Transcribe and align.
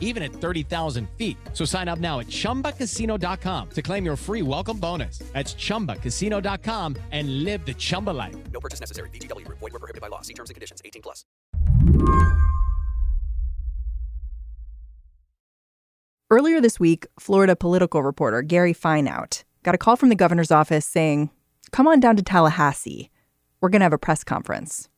even 0.00 0.22
at 0.24 0.32
30,000 0.32 1.08
feet. 1.16 1.36
So 1.52 1.64
sign 1.64 1.86
up 1.86 2.00
now 2.00 2.18
at 2.18 2.26
chumbacasino.com 2.26 3.70
to 3.70 3.82
claim 3.82 4.04
your 4.04 4.16
free 4.16 4.42
welcome 4.42 4.78
bonus. 4.78 5.18
That's 5.32 5.54
chumbacasino.com 5.54 6.96
and 7.12 7.44
live 7.44 7.64
the 7.64 7.74
Chumba 7.74 8.10
life. 8.10 8.34
No 8.52 8.58
purchase 8.58 8.80
necessary. 8.80 9.10
VGW 9.10 9.44
Group. 9.44 9.58
Void 9.58 9.72
were 9.74 9.78
prohibited 9.78 10.00
by 10.00 10.08
law. 10.08 10.22
See 10.22 10.34
terms 10.34 10.50
and 10.50 10.54
conditions. 10.54 10.80
18 10.84 11.02
plus. 11.02 11.24
Earlier 16.28 16.60
this 16.60 16.80
week, 16.80 17.06
Florida 17.20 17.54
political 17.54 18.02
reporter 18.02 18.42
Gary 18.42 18.74
Fineout 18.74 19.44
got 19.62 19.76
a 19.76 19.78
call 19.78 19.94
from 19.94 20.08
the 20.08 20.16
governor's 20.16 20.50
office 20.50 20.84
saying, 20.84 21.30
"Come 21.70 21.86
on 21.86 22.00
down 22.00 22.16
to 22.16 22.22
Tallahassee. 22.22 23.10
We're 23.60 23.68
going 23.68 23.80
to 23.80 23.84
have 23.84 23.92
a 23.92 23.98
press 23.98 24.24
conference." 24.24 24.88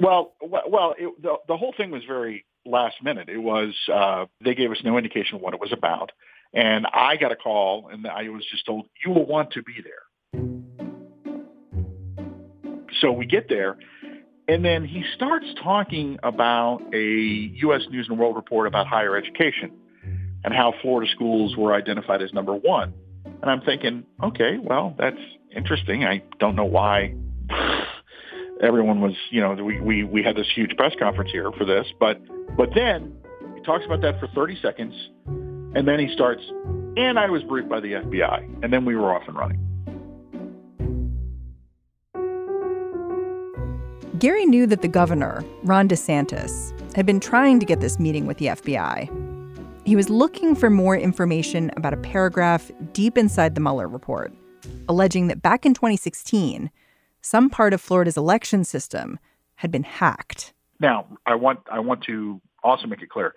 Well, 0.00 0.34
well, 0.42 0.94
it, 0.98 1.22
the 1.22 1.36
the 1.46 1.56
whole 1.56 1.72
thing 1.76 1.92
was 1.92 2.02
very 2.04 2.44
last 2.64 2.96
minute. 3.02 3.28
It 3.28 3.38
was 3.38 3.74
uh, 3.92 4.26
they 4.44 4.54
gave 4.54 4.70
us 4.70 4.78
no 4.84 4.96
indication 4.98 5.36
of 5.36 5.42
what 5.42 5.54
it 5.54 5.60
was 5.60 5.72
about, 5.72 6.12
and 6.54 6.86
I 6.92 7.16
got 7.16 7.32
a 7.32 7.36
call, 7.36 7.88
and 7.92 8.06
I 8.06 8.28
was 8.28 8.44
just 8.50 8.66
told 8.66 8.86
you 9.04 9.12
will 9.12 9.26
want 9.26 9.52
to 9.52 9.62
be 9.62 9.74
there. 9.82 10.42
So 13.00 13.10
we 13.10 13.26
get 13.26 13.48
there, 13.48 13.76
and 14.48 14.64
then 14.64 14.84
he 14.84 15.04
starts 15.16 15.46
talking 15.62 16.18
about 16.22 16.82
a 16.94 16.98
U.S. 16.98 17.82
News 17.90 18.06
and 18.08 18.18
World 18.18 18.36
Report 18.36 18.66
about 18.66 18.86
higher 18.86 19.16
education 19.16 19.72
and 20.44 20.52
how 20.52 20.74
Florida 20.82 21.10
schools 21.14 21.56
were 21.56 21.74
identified 21.74 22.22
as 22.22 22.32
number 22.32 22.54
one. 22.54 22.92
And 23.24 23.50
I'm 23.50 23.60
thinking, 23.62 24.04
okay, 24.22 24.58
well, 24.58 24.94
that's 24.98 25.18
interesting. 25.54 26.04
I 26.04 26.22
don't 26.38 26.56
know 26.56 26.64
why 26.64 27.14
everyone 28.62 29.00
was, 29.00 29.14
you 29.30 29.40
know, 29.40 29.54
we, 29.54 29.80
we, 29.80 30.04
we 30.04 30.22
had 30.22 30.36
this 30.36 30.46
huge 30.54 30.76
press 30.76 30.92
conference 30.98 31.30
here 31.30 31.50
for 31.52 31.64
this, 31.64 31.86
but, 31.98 32.20
but 32.56 32.70
then 32.74 33.12
he 33.56 33.62
talks 33.62 33.84
about 33.84 34.00
that 34.02 34.20
for 34.20 34.28
30 34.28 34.58
seconds 34.62 34.94
and 35.74 35.88
then 35.88 35.98
he 35.98 36.12
starts, 36.12 36.42
and 36.96 37.18
I 37.18 37.28
was 37.28 37.42
briefed 37.42 37.68
by 37.68 37.80
the 37.80 37.92
FBI 37.92 38.62
and 38.62 38.72
then 38.72 38.84
we 38.84 38.96
were 38.96 39.14
off 39.14 39.22
and 39.26 39.36
running. 39.36 39.58
Gary 44.18 44.46
knew 44.46 44.68
that 44.68 44.82
the 44.82 44.88
governor, 44.88 45.44
Ron 45.64 45.88
DeSantis, 45.88 46.72
had 46.94 47.04
been 47.06 47.18
trying 47.18 47.58
to 47.58 47.66
get 47.66 47.80
this 47.80 47.98
meeting 47.98 48.26
with 48.26 48.38
the 48.38 48.46
FBI. 48.46 49.10
He 49.84 49.96
was 49.96 50.08
looking 50.08 50.54
for 50.54 50.70
more 50.70 50.96
information 50.96 51.72
about 51.76 51.92
a 51.92 51.96
paragraph 51.96 52.70
deep 52.92 53.18
inside 53.18 53.56
the 53.56 53.60
Mueller 53.60 53.88
report, 53.88 54.32
alleging 54.88 55.26
that 55.26 55.42
back 55.42 55.66
in 55.66 55.74
2016, 55.74 56.70
some 57.22 57.48
part 57.48 57.72
of 57.72 57.80
Florida's 57.80 58.16
election 58.16 58.64
system 58.64 59.18
had 59.56 59.70
been 59.70 59.84
hacked. 59.84 60.52
Now, 60.78 61.06
I 61.24 61.36
want 61.36 61.60
I 61.70 61.80
want 61.80 62.04
to 62.04 62.40
also 62.62 62.86
make 62.86 63.02
it 63.02 63.08
clear 63.08 63.34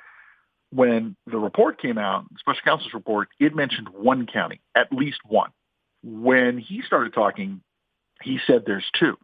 when 0.76 1.16
the 1.26 1.38
report 1.38 1.82
came 1.82 1.98
out, 1.98 2.26
the 2.32 2.38
special 2.40 2.62
counsel's 2.66 2.94
report, 2.94 3.30
it 3.40 3.56
mentioned 3.56 3.88
one 3.90 4.28
county, 4.28 4.62
at 4.76 4.92
least 4.92 5.20
one. 5.26 5.52
When 6.04 6.58
he 6.58 6.82
started 6.86 7.14
talking, 7.14 7.62
he 8.22 8.40
said 8.46 8.64
there's 8.66 8.86
two. 9.00 9.16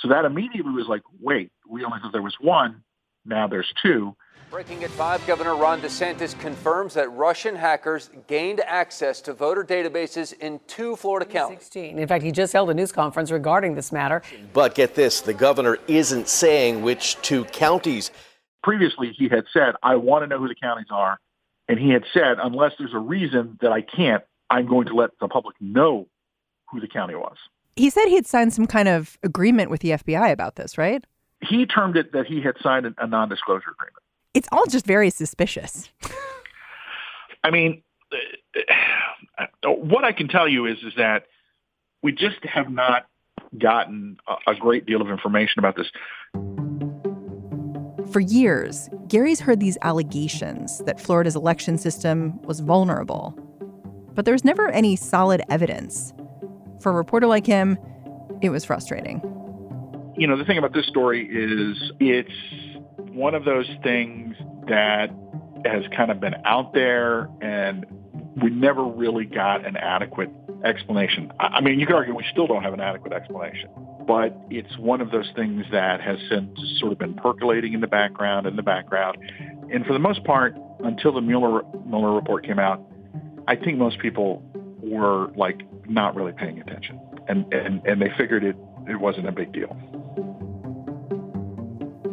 So 0.00 0.08
that 0.08 0.24
immediately 0.24 0.72
was 0.72 0.86
like, 0.88 1.02
wait, 1.20 1.50
we 1.68 1.84
only 1.84 1.98
thought 2.00 2.12
there 2.12 2.22
was 2.22 2.36
one. 2.40 2.82
Now 3.24 3.46
there's 3.46 3.72
two. 3.82 4.14
Breaking 4.50 4.84
at 4.84 4.90
5, 4.90 5.26
Governor 5.26 5.56
Ron 5.56 5.80
DeSantis 5.80 6.38
confirms 6.38 6.94
that 6.94 7.10
Russian 7.10 7.56
hackers 7.56 8.10
gained 8.28 8.60
access 8.60 9.20
to 9.22 9.32
voter 9.32 9.64
databases 9.64 10.32
in 10.38 10.60
two 10.68 10.94
Florida 10.94 11.26
counties. 11.26 11.58
16. 11.58 11.98
In 11.98 12.06
fact, 12.06 12.22
he 12.22 12.30
just 12.30 12.52
held 12.52 12.70
a 12.70 12.74
news 12.74 12.92
conference 12.92 13.32
regarding 13.32 13.74
this 13.74 13.90
matter. 13.90 14.22
But 14.52 14.76
get 14.76 14.94
this 14.94 15.20
the 15.22 15.34
governor 15.34 15.78
isn't 15.88 16.28
saying 16.28 16.82
which 16.82 17.20
two 17.22 17.44
counties. 17.46 18.12
Previously, 18.62 19.12
he 19.18 19.28
had 19.28 19.44
said, 19.52 19.74
I 19.82 19.96
want 19.96 20.22
to 20.22 20.28
know 20.28 20.38
who 20.38 20.46
the 20.46 20.54
counties 20.54 20.86
are. 20.90 21.18
And 21.68 21.78
he 21.78 21.90
had 21.90 22.04
said, 22.12 22.36
unless 22.38 22.74
there's 22.78 22.94
a 22.94 22.98
reason 22.98 23.58
that 23.60 23.72
I 23.72 23.80
can't, 23.80 24.22
I'm 24.50 24.68
going 24.68 24.86
to 24.86 24.94
let 24.94 25.10
the 25.20 25.26
public 25.26 25.56
know 25.60 26.06
who 26.70 26.78
the 26.78 26.86
county 26.86 27.14
was. 27.14 27.36
He 27.74 27.90
said 27.90 28.06
he 28.06 28.14
had 28.14 28.26
signed 28.26 28.52
some 28.52 28.66
kind 28.66 28.86
of 28.86 29.18
agreement 29.24 29.70
with 29.70 29.80
the 29.80 29.90
FBI 29.90 30.30
about 30.30 30.54
this, 30.56 30.78
right? 30.78 31.04
He 31.48 31.66
termed 31.66 31.96
it 31.96 32.12
that 32.12 32.26
he 32.26 32.40
had 32.40 32.54
signed 32.62 32.92
a 32.98 33.06
non 33.06 33.28
disclosure 33.28 33.70
agreement. 33.70 34.02
It's 34.34 34.48
all 34.50 34.66
just 34.66 34.86
very 34.86 35.10
suspicious. 35.10 35.88
I 37.44 37.50
mean, 37.50 37.82
uh, 39.38 39.46
what 39.68 40.04
I 40.04 40.12
can 40.12 40.28
tell 40.28 40.48
you 40.48 40.66
is 40.66 40.78
is 40.82 40.94
that 40.96 41.26
we 42.02 42.12
just 42.12 42.42
have 42.44 42.70
not 42.70 43.06
gotten 43.58 44.16
a 44.46 44.54
great 44.54 44.86
deal 44.86 45.00
of 45.00 45.08
information 45.08 45.58
about 45.58 45.76
this. 45.76 45.86
For 48.12 48.20
years, 48.20 48.88
Gary's 49.08 49.40
heard 49.40 49.60
these 49.60 49.78
allegations 49.82 50.78
that 50.84 51.00
Florida's 51.00 51.36
election 51.36 51.78
system 51.78 52.40
was 52.42 52.60
vulnerable. 52.60 53.38
But 54.14 54.24
there 54.24 54.34
was 54.34 54.44
never 54.44 54.68
any 54.68 54.96
solid 54.96 55.42
evidence. 55.50 56.12
For 56.80 56.90
a 56.90 56.94
reporter 56.94 57.26
like 57.26 57.46
him, 57.46 57.78
it 58.40 58.50
was 58.50 58.64
frustrating. 58.64 59.20
You 60.16 60.26
know, 60.26 60.36
the 60.36 60.44
thing 60.44 60.58
about 60.58 60.72
this 60.72 60.86
story 60.86 61.26
is 61.26 61.92
it's 61.98 62.30
one 62.96 63.34
of 63.34 63.44
those 63.44 63.68
things 63.82 64.36
that 64.68 65.10
has 65.64 65.84
kind 65.96 66.10
of 66.10 66.20
been 66.20 66.34
out 66.44 66.72
there 66.74 67.28
and 67.40 67.86
we 68.42 68.50
never 68.50 68.84
really 68.84 69.24
got 69.24 69.66
an 69.66 69.76
adequate 69.76 70.30
explanation. 70.64 71.32
I 71.38 71.60
mean, 71.60 71.78
you 71.78 71.86
could 71.86 71.94
argue 71.94 72.14
we 72.14 72.24
still 72.32 72.46
don't 72.46 72.62
have 72.62 72.74
an 72.74 72.80
adequate 72.80 73.12
explanation, 73.12 73.70
but 74.06 74.36
it's 74.50 74.76
one 74.78 75.00
of 75.00 75.10
those 75.10 75.30
things 75.36 75.64
that 75.72 76.00
has 76.00 76.18
since 76.28 76.50
sort 76.78 76.92
of 76.92 76.98
been 76.98 77.14
percolating 77.14 77.72
in 77.74 77.80
the 77.80 77.86
background, 77.86 78.46
in 78.46 78.56
the 78.56 78.62
background. 78.62 79.18
And 79.72 79.86
for 79.86 79.92
the 79.92 79.98
most 79.98 80.24
part, 80.24 80.56
until 80.80 81.12
the 81.12 81.20
Mueller, 81.20 81.62
Mueller 81.86 82.12
report 82.12 82.44
came 82.44 82.58
out, 82.58 82.84
I 83.46 83.56
think 83.56 83.78
most 83.78 83.98
people 83.98 84.42
were 84.82 85.28
like 85.36 85.62
not 85.88 86.14
really 86.14 86.32
paying 86.32 86.60
attention 86.60 87.00
and, 87.28 87.52
and, 87.52 87.84
and 87.86 88.00
they 88.00 88.10
figured 88.16 88.44
it, 88.44 88.56
it 88.88 89.00
wasn't 89.00 89.28
a 89.28 89.32
big 89.32 89.52
deal. 89.52 89.76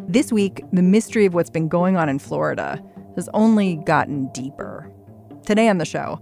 This 0.07 0.31
week, 0.31 0.63
the 0.73 0.81
mystery 0.81 1.25
of 1.25 1.33
what's 1.33 1.49
been 1.49 1.69
going 1.69 1.95
on 1.95 2.09
in 2.09 2.19
Florida 2.19 2.83
has 3.15 3.29
only 3.33 3.77
gotten 3.77 4.27
deeper. 4.33 4.91
Today 5.45 5.69
on 5.69 5.77
the 5.77 5.85
show, 5.85 6.21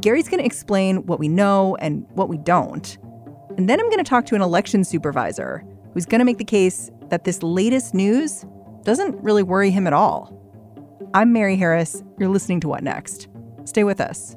Gary's 0.00 0.28
going 0.28 0.40
to 0.40 0.46
explain 0.46 1.06
what 1.06 1.18
we 1.18 1.28
know 1.28 1.76
and 1.76 2.06
what 2.14 2.28
we 2.28 2.38
don't. 2.38 2.98
And 3.56 3.68
then 3.68 3.80
I'm 3.80 3.86
going 3.86 4.02
to 4.02 4.08
talk 4.08 4.26
to 4.26 4.34
an 4.34 4.42
election 4.42 4.84
supervisor 4.84 5.64
who's 5.92 6.06
going 6.06 6.20
to 6.20 6.24
make 6.24 6.38
the 6.38 6.44
case 6.44 6.90
that 7.08 7.24
this 7.24 7.42
latest 7.42 7.94
news 7.94 8.44
doesn't 8.82 9.16
really 9.22 9.42
worry 9.42 9.70
him 9.70 9.86
at 9.86 9.92
all. 9.92 10.34
I'm 11.14 11.32
Mary 11.32 11.56
Harris. 11.56 12.02
You're 12.18 12.28
listening 12.28 12.60
to 12.60 12.68
What 12.68 12.82
Next? 12.82 13.28
Stay 13.64 13.84
with 13.84 14.00
us. 14.00 14.36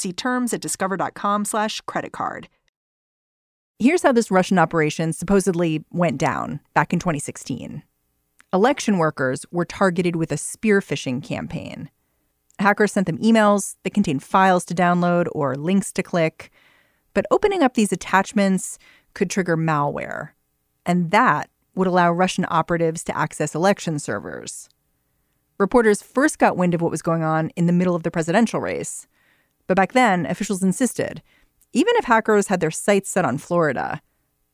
See 0.00 0.14
terms 0.14 0.54
at 0.54 0.62
discover.com/slash 0.62 1.82
credit 1.82 2.10
card. 2.10 2.48
Here's 3.78 4.02
how 4.02 4.12
this 4.12 4.30
Russian 4.30 4.58
operation 4.58 5.12
supposedly 5.12 5.84
went 5.90 6.16
down 6.16 6.60
back 6.72 6.94
in 6.94 6.98
2016. 6.98 7.82
Election 8.50 8.96
workers 8.96 9.44
were 9.50 9.66
targeted 9.66 10.16
with 10.16 10.32
a 10.32 10.38
spear 10.38 10.80
phishing 10.80 11.22
campaign. 11.22 11.90
Hackers 12.58 12.92
sent 12.92 13.08
them 13.08 13.18
emails 13.18 13.76
that 13.82 13.92
contained 13.92 14.22
files 14.22 14.64
to 14.64 14.74
download 14.74 15.26
or 15.32 15.54
links 15.54 15.92
to 15.92 16.02
click. 16.02 16.50
But 17.12 17.26
opening 17.30 17.62
up 17.62 17.74
these 17.74 17.92
attachments 17.92 18.78
could 19.12 19.28
trigger 19.28 19.54
malware. 19.54 20.30
And 20.86 21.10
that 21.10 21.50
would 21.74 21.86
allow 21.86 22.10
Russian 22.10 22.46
operatives 22.48 23.04
to 23.04 23.14
access 23.14 23.54
election 23.54 23.98
servers. 23.98 24.70
Reporters 25.58 26.00
first 26.00 26.38
got 26.38 26.56
wind 26.56 26.72
of 26.72 26.80
what 26.80 26.90
was 26.90 27.02
going 27.02 27.22
on 27.22 27.50
in 27.50 27.66
the 27.66 27.72
middle 27.74 27.94
of 27.94 28.02
the 28.02 28.10
presidential 28.10 28.62
race. 28.62 29.06
But 29.70 29.76
back 29.76 29.92
then, 29.92 30.26
officials 30.26 30.64
insisted 30.64 31.22
even 31.72 31.94
if 31.94 32.04
hackers 32.04 32.48
had 32.48 32.58
their 32.58 32.72
sights 32.72 33.08
set 33.08 33.24
on 33.24 33.38
Florida, 33.38 34.02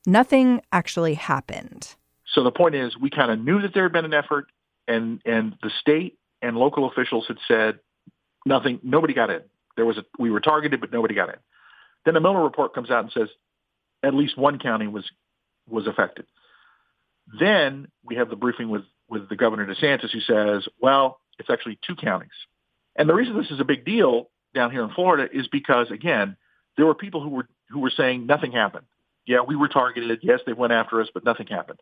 nothing 0.04 0.60
actually 0.72 1.14
happened. 1.14 1.94
So 2.34 2.44
the 2.44 2.50
point 2.50 2.74
is, 2.74 2.98
we 2.98 3.08
kind 3.08 3.30
of 3.30 3.38
knew 3.42 3.62
that 3.62 3.72
there 3.72 3.84
had 3.84 3.94
been 3.94 4.04
an 4.04 4.12
effort, 4.12 4.48
and 4.86 5.22
and 5.24 5.54
the 5.62 5.70
state 5.80 6.18
and 6.42 6.58
local 6.58 6.86
officials 6.86 7.24
had 7.28 7.38
said 7.48 7.78
nothing. 8.44 8.78
Nobody 8.82 9.14
got 9.14 9.30
in. 9.30 9.40
There 9.76 9.86
was 9.86 9.96
a 9.96 10.04
we 10.18 10.30
were 10.30 10.40
targeted, 10.40 10.82
but 10.82 10.92
nobody 10.92 11.14
got 11.14 11.30
in. 11.30 11.40
Then 12.04 12.12
the 12.12 12.20
Mueller 12.20 12.44
report 12.44 12.74
comes 12.74 12.90
out 12.90 13.02
and 13.02 13.10
says 13.10 13.30
at 14.02 14.12
least 14.12 14.36
one 14.36 14.58
county 14.58 14.86
was 14.86 15.10
was 15.66 15.86
affected. 15.86 16.26
Then 17.40 17.88
we 18.04 18.16
have 18.16 18.28
the 18.28 18.36
briefing 18.36 18.68
with 18.68 18.84
with 19.08 19.30
the 19.30 19.36
governor 19.36 19.66
DeSantis, 19.66 20.10
who 20.10 20.20
says, 20.20 20.68
well, 20.78 21.20
it's 21.38 21.48
actually 21.48 21.78
two 21.86 21.96
counties. 21.96 22.36
And 22.96 23.08
the 23.08 23.14
reason 23.14 23.34
this 23.38 23.50
is 23.50 23.60
a 23.60 23.64
big 23.64 23.86
deal 23.86 24.28
down 24.56 24.72
here 24.72 24.82
in 24.82 24.90
Florida 24.90 25.28
is 25.32 25.46
because 25.46 25.90
again, 25.92 26.36
there 26.76 26.86
were 26.86 26.94
people 26.94 27.22
who 27.22 27.28
were 27.28 27.48
who 27.68 27.78
were 27.78 27.90
saying 27.90 28.26
nothing 28.26 28.52
happened. 28.52 28.86
Yeah, 29.26 29.40
we 29.40 29.56
were 29.56 29.68
targeted. 29.68 30.20
Yes, 30.22 30.40
they 30.46 30.52
went 30.52 30.72
after 30.72 31.00
us, 31.00 31.08
but 31.12 31.24
nothing 31.24 31.46
happened. 31.46 31.80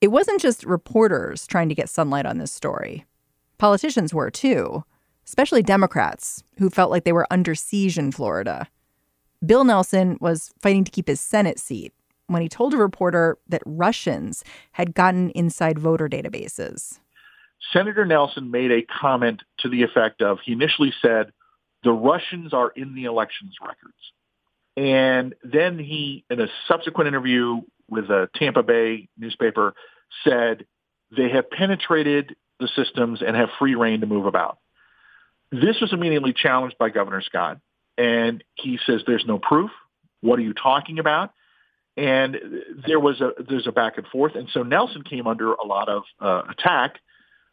It 0.00 0.08
wasn't 0.08 0.40
just 0.40 0.64
reporters 0.64 1.46
trying 1.46 1.68
to 1.68 1.74
get 1.74 1.88
sunlight 1.88 2.26
on 2.26 2.38
this 2.38 2.52
story. 2.52 3.04
Politicians 3.58 4.14
were 4.14 4.30
too, 4.30 4.84
especially 5.26 5.62
Democrats 5.62 6.44
who 6.58 6.70
felt 6.70 6.90
like 6.90 7.04
they 7.04 7.12
were 7.12 7.26
under 7.30 7.54
siege 7.54 7.98
in 7.98 8.12
Florida. 8.12 8.68
Bill 9.44 9.64
Nelson 9.64 10.18
was 10.20 10.52
fighting 10.60 10.84
to 10.84 10.90
keep 10.90 11.08
his 11.08 11.20
Senate 11.20 11.58
seat 11.58 11.92
when 12.28 12.42
he 12.42 12.48
told 12.48 12.74
a 12.74 12.78
reporter 12.78 13.38
that 13.48 13.62
Russians 13.64 14.44
had 14.72 14.94
gotten 14.94 15.30
inside 15.30 15.78
voter 15.78 16.08
databases. 16.08 17.00
Senator 17.72 18.04
Nelson 18.04 18.50
made 18.50 18.70
a 18.70 18.82
comment 18.82 19.42
to 19.58 19.68
the 19.68 19.82
effect 19.82 20.22
of 20.22 20.38
he 20.44 20.52
initially 20.52 20.92
said, 21.02 21.32
the 21.84 21.92
Russians 21.92 22.52
are 22.52 22.70
in 22.70 22.94
the 22.94 23.04
elections 23.04 23.54
records. 23.60 23.96
And 24.76 25.34
then 25.42 25.78
he, 25.78 26.24
in 26.30 26.40
a 26.40 26.46
subsequent 26.68 27.08
interview 27.08 27.60
with 27.88 28.04
a 28.10 28.28
Tampa 28.36 28.62
Bay 28.62 29.08
newspaper, 29.18 29.74
said 30.24 30.66
they 31.16 31.30
have 31.30 31.50
penetrated 31.50 32.36
the 32.60 32.68
systems 32.68 33.22
and 33.26 33.36
have 33.36 33.48
free 33.58 33.74
reign 33.74 34.00
to 34.00 34.06
move 34.06 34.26
about. 34.26 34.58
This 35.50 35.80
was 35.80 35.92
immediately 35.92 36.32
challenged 36.32 36.76
by 36.78 36.90
Governor 36.90 37.22
Scott. 37.22 37.58
And 37.96 38.44
he 38.54 38.78
says, 38.86 39.02
there's 39.06 39.24
no 39.26 39.38
proof. 39.38 39.70
What 40.20 40.38
are 40.38 40.42
you 40.42 40.54
talking 40.54 40.98
about? 40.98 41.32
And 41.96 42.36
there 42.86 43.00
was 43.00 43.20
a 43.20 43.32
there's 43.48 43.66
a 43.66 43.72
back 43.72 43.98
and 43.98 44.06
forth, 44.06 44.36
and 44.36 44.48
so 44.54 44.62
Nelson 44.62 45.02
came 45.02 45.26
under 45.26 45.54
a 45.54 45.66
lot 45.66 45.88
of 45.88 46.04
uh, 46.20 46.42
attack 46.48 47.00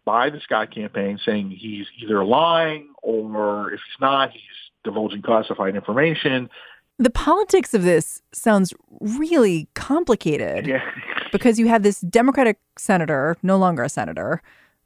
by 0.05 0.29
the 0.29 0.39
Scott 0.39 0.71
campaign, 0.73 1.19
saying 1.23 1.51
he's 1.51 1.87
either 2.01 2.23
lying 2.23 2.93
or 3.01 3.71
if 3.73 3.79
he's 3.85 3.99
not, 3.99 4.31
he's 4.31 4.41
divulging 4.83 5.21
classified 5.21 5.75
information. 5.75 6.49
The 6.97 7.09
politics 7.09 7.73
of 7.73 7.83
this 7.83 8.21
sounds 8.31 8.73
really 9.01 9.67
complicated 9.73 10.65
Yeah. 10.65 10.81
because 11.31 11.59
you 11.59 11.67
have 11.67 11.83
this 11.83 11.99
Democratic 12.01 12.59
senator, 12.77 13.35
no 13.43 13.57
longer 13.57 13.83
a 13.83 13.89
senator, 13.89 14.41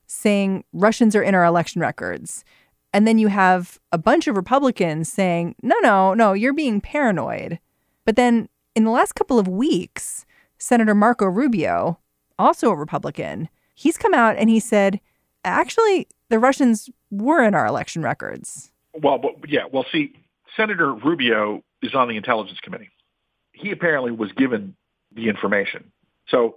saying 0.07 0.63
Russians 0.73 1.15
are 1.15 1.21
in 1.21 1.35
our 1.35 1.43
election 1.45 1.81
records. 1.81 2.43
And 2.91 3.07
then 3.07 3.19
you 3.19 3.27
have 3.27 3.79
a 3.91 3.99
bunch 3.99 4.27
of 4.27 4.35
Republicans 4.35 5.11
saying, 5.11 5.55
no, 5.61 5.75
no, 5.83 6.15
no, 6.15 6.33
you're 6.33 6.53
being 6.53 6.81
paranoid. 6.81 7.59
But 8.05 8.15
then 8.15 8.49
in 8.75 8.85
the 8.85 8.91
last 8.91 9.13
couple 9.13 9.37
of 9.37 9.47
weeks, 9.47 10.25
Senator 10.57 10.95
Marco 10.95 11.25
Rubio, 11.25 11.99
also 12.39 12.71
a 12.71 12.75
Republican, 12.75 13.49
he's 13.75 13.97
come 13.97 14.15
out 14.15 14.37
and 14.37 14.49
he 14.49 14.59
said, 14.59 14.99
actually, 15.43 16.07
the 16.29 16.39
Russians 16.39 16.89
were 17.11 17.43
in 17.43 17.55
our 17.55 17.65
election 17.65 18.01
records. 18.01 18.71
Well, 18.93 19.17
but, 19.17 19.49
yeah. 19.49 19.63
Well, 19.71 19.85
see, 19.91 20.13
Senator 20.55 20.93
Rubio 20.93 21.63
is 21.81 21.93
on 21.93 22.07
the 22.07 22.17
Intelligence 22.17 22.59
Committee. 22.61 22.89
He 23.51 23.71
apparently 23.71 24.11
was 24.11 24.31
given 24.33 24.75
the 25.13 25.29
information. 25.29 25.91
So, 26.27 26.55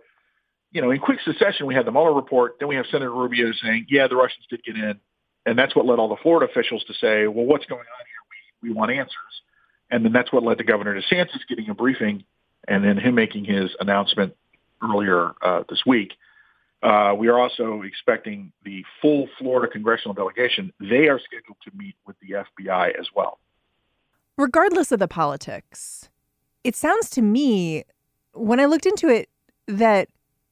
you 0.70 0.80
know, 0.80 0.90
in 0.90 0.98
quick 0.98 1.20
succession, 1.24 1.66
we 1.66 1.74
had 1.74 1.86
the 1.86 1.92
Mueller 1.92 2.14
report. 2.14 2.56
Then 2.58 2.68
we 2.68 2.76
have 2.76 2.86
Senator 2.90 3.12
Rubio 3.12 3.52
saying, 3.52 3.86
yeah, 3.88 4.08
the 4.08 4.16
Russians 4.16 4.46
did 4.48 4.62
get 4.64 4.76
in. 4.76 5.00
And 5.44 5.58
that's 5.58 5.74
what 5.74 5.86
led 5.86 5.98
all 5.98 6.08
the 6.08 6.16
Florida 6.22 6.50
officials 6.50 6.84
to 6.84 6.94
say, 6.94 7.26
well, 7.26 7.44
what's 7.44 7.66
going 7.66 7.80
on 7.80 7.86
here? 7.86 8.62
We, 8.62 8.70
we 8.70 8.74
want 8.74 8.92
answers. 8.92 9.42
And 9.90 10.04
then 10.04 10.12
that's 10.12 10.32
what 10.32 10.42
led 10.42 10.58
to 10.58 10.64
Governor 10.64 10.98
DeSantis 11.00 11.46
getting 11.48 11.68
a 11.68 11.74
briefing 11.74 12.24
and 12.68 12.84
then 12.84 12.96
him 12.96 13.14
making 13.14 13.44
his 13.44 13.74
announcement 13.80 14.34
earlier 14.82 15.32
uh, 15.42 15.64
this 15.68 15.82
week. 15.84 16.14
Uh, 16.82 17.14
we 17.16 17.28
are 17.28 17.38
also 17.38 17.82
expecting 17.82 18.52
the 18.64 18.84
full 19.00 19.28
Florida 19.38 19.70
congressional 19.70 20.14
delegation. 20.14 20.72
They 20.80 21.08
are 21.08 21.20
scheduled 21.20 21.58
to 21.64 21.70
meet 21.76 21.94
with 22.06 22.16
the 22.20 22.44
FBI 22.44 22.98
as 22.98 23.06
well. 23.14 23.38
Regardless 24.36 24.90
of 24.90 24.98
the 24.98 25.06
politics, 25.06 26.08
it 26.64 26.74
sounds 26.74 27.08
to 27.10 27.22
me, 27.22 27.84
when 28.32 28.58
I 28.58 28.64
looked 28.64 28.86
into 28.86 29.08
it, 29.08 29.28
that 29.68 30.08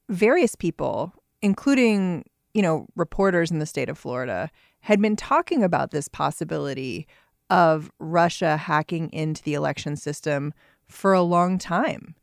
various 0.09 0.55
people, 0.55 1.13
including, 1.43 2.25
you 2.55 2.63
know, 2.63 2.87
reporters 2.95 3.51
in 3.51 3.59
the 3.59 3.67
state 3.67 3.89
of 3.89 3.99
Florida, 3.99 4.51
had 4.81 5.01
been 5.03 5.17
talking 5.17 5.65
about 5.65 5.91
this 5.91 6.09
possibility 6.09 7.07
of 7.49 7.91
Russia 7.99 8.57
hacking 8.57 9.11
into 9.13 9.43
the 9.43 9.55
election 9.55 9.97
system 9.97 10.55
for 10.87 11.13
a 11.13 11.23
long 11.23 11.59
time. 11.59 12.15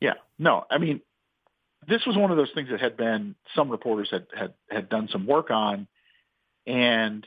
Yeah, 0.00 0.14
no, 0.38 0.64
I 0.70 0.78
mean, 0.78 1.00
this 1.88 2.04
was 2.06 2.16
one 2.16 2.30
of 2.30 2.36
those 2.36 2.50
things 2.54 2.68
that 2.70 2.80
had 2.80 2.96
been 2.96 3.34
some 3.54 3.70
reporters 3.70 4.08
had 4.10 4.26
had 4.36 4.54
had 4.70 4.88
done 4.88 5.08
some 5.10 5.26
work 5.26 5.50
on, 5.50 5.86
and 6.66 7.26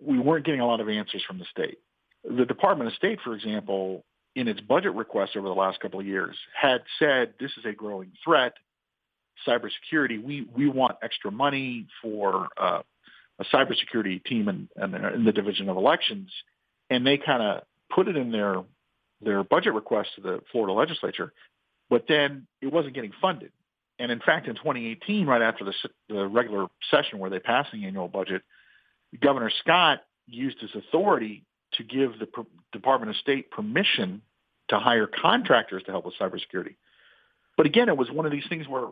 we 0.00 0.18
weren't 0.18 0.44
getting 0.44 0.60
a 0.60 0.66
lot 0.66 0.80
of 0.80 0.88
answers 0.88 1.22
from 1.26 1.38
the 1.38 1.46
state. 1.50 1.78
The 2.24 2.44
Department 2.44 2.88
of 2.88 2.94
State, 2.94 3.20
for 3.22 3.34
example, 3.34 4.04
in 4.34 4.48
its 4.48 4.60
budget 4.60 4.94
requests 4.94 5.36
over 5.36 5.48
the 5.48 5.54
last 5.54 5.80
couple 5.80 6.00
of 6.00 6.06
years, 6.06 6.36
had 6.54 6.82
said 6.98 7.34
this 7.40 7.52
is 7.58 7.64
a 7.64 7.72
growing 7.72 8.12
threat. 8.24 8.54
Cybersecurity, 9.46 10.22
we 10.22 10.46
we 10.54 10.68
want 10.68 10.96
extra 11.02 11.30
money 11.30 11.86
for 12.02 12.48
uh, 12.56 12.82
a 13.38 13.44
cybersecurity 13.44 14.24
team 14.24 14.48
in, 14.48 14.68
in, 14.82 14.94
in 14.94 15.24
the 15.24 15.32
Division 15.32 15.68
of 15.68 15.76
Elections, 15.76 16.30
and 16.90 17.06
they 17.06 17.18
kind 17.18 17.42
of 17.42 17.62
put 17.94 18.08
it 18.08 18.16
in 18.16 18.30
their 18.30 18.62
their 19.20 19.42
budget 19.44 19.74
request 19.74 20.10
to 20.16 20.20
the 20.20 20.40
Florida 20.52 20.72
legislature, 20.72 21.32
but 21.90 22.04
then 22.08 22.46
it 22.60 22.72
wasn't 22.72 22.94
getting 22.94 23.12
funded. 23.20 23.50
And 23.98 24.12
in 24.12 24.20
fact, 24.20 24.46
in 24.46 24.54
2018, 24.54 25.26
right 25.26 25.42
after 25.42 25.64
the, 25.64 25.72
the 26.08 26.26
regular 26.26 26.66
session 26.90 27.18
where 27.18 27.30
they 27.30 27.38
passed 27.38 27.70
the 27.72 27.86
annual 27.86 28.08
budget, 28.08 28.42
Governor 29.20 29.50
Scott 29.60 30.00
used 30.26 30.58
his 30.60 30.70
authority 30.74 31.44
to 31.74 31.84
give 31.84 32.18
the 32.18 32.28
Department 32.72 33.10
of 33.10 33.16
State 33.16 33.50
permission 33.50 34.22
to 34.68 34.78
hire 34.78 35.06
contractors 35.06 35.82
to 35.84 35.92
help 35.92 36.04
with 36.04 36.14
cybersecurity. 36.20 36.76
But 37.56 37.66
again, 37.66 37.88
it 37.88 37.96
was 37.96 38.10
one 38.10 38.26
of 38.26 38.32
these 38.32 38.46
things 38.48 38.68
where, 38.68 38.88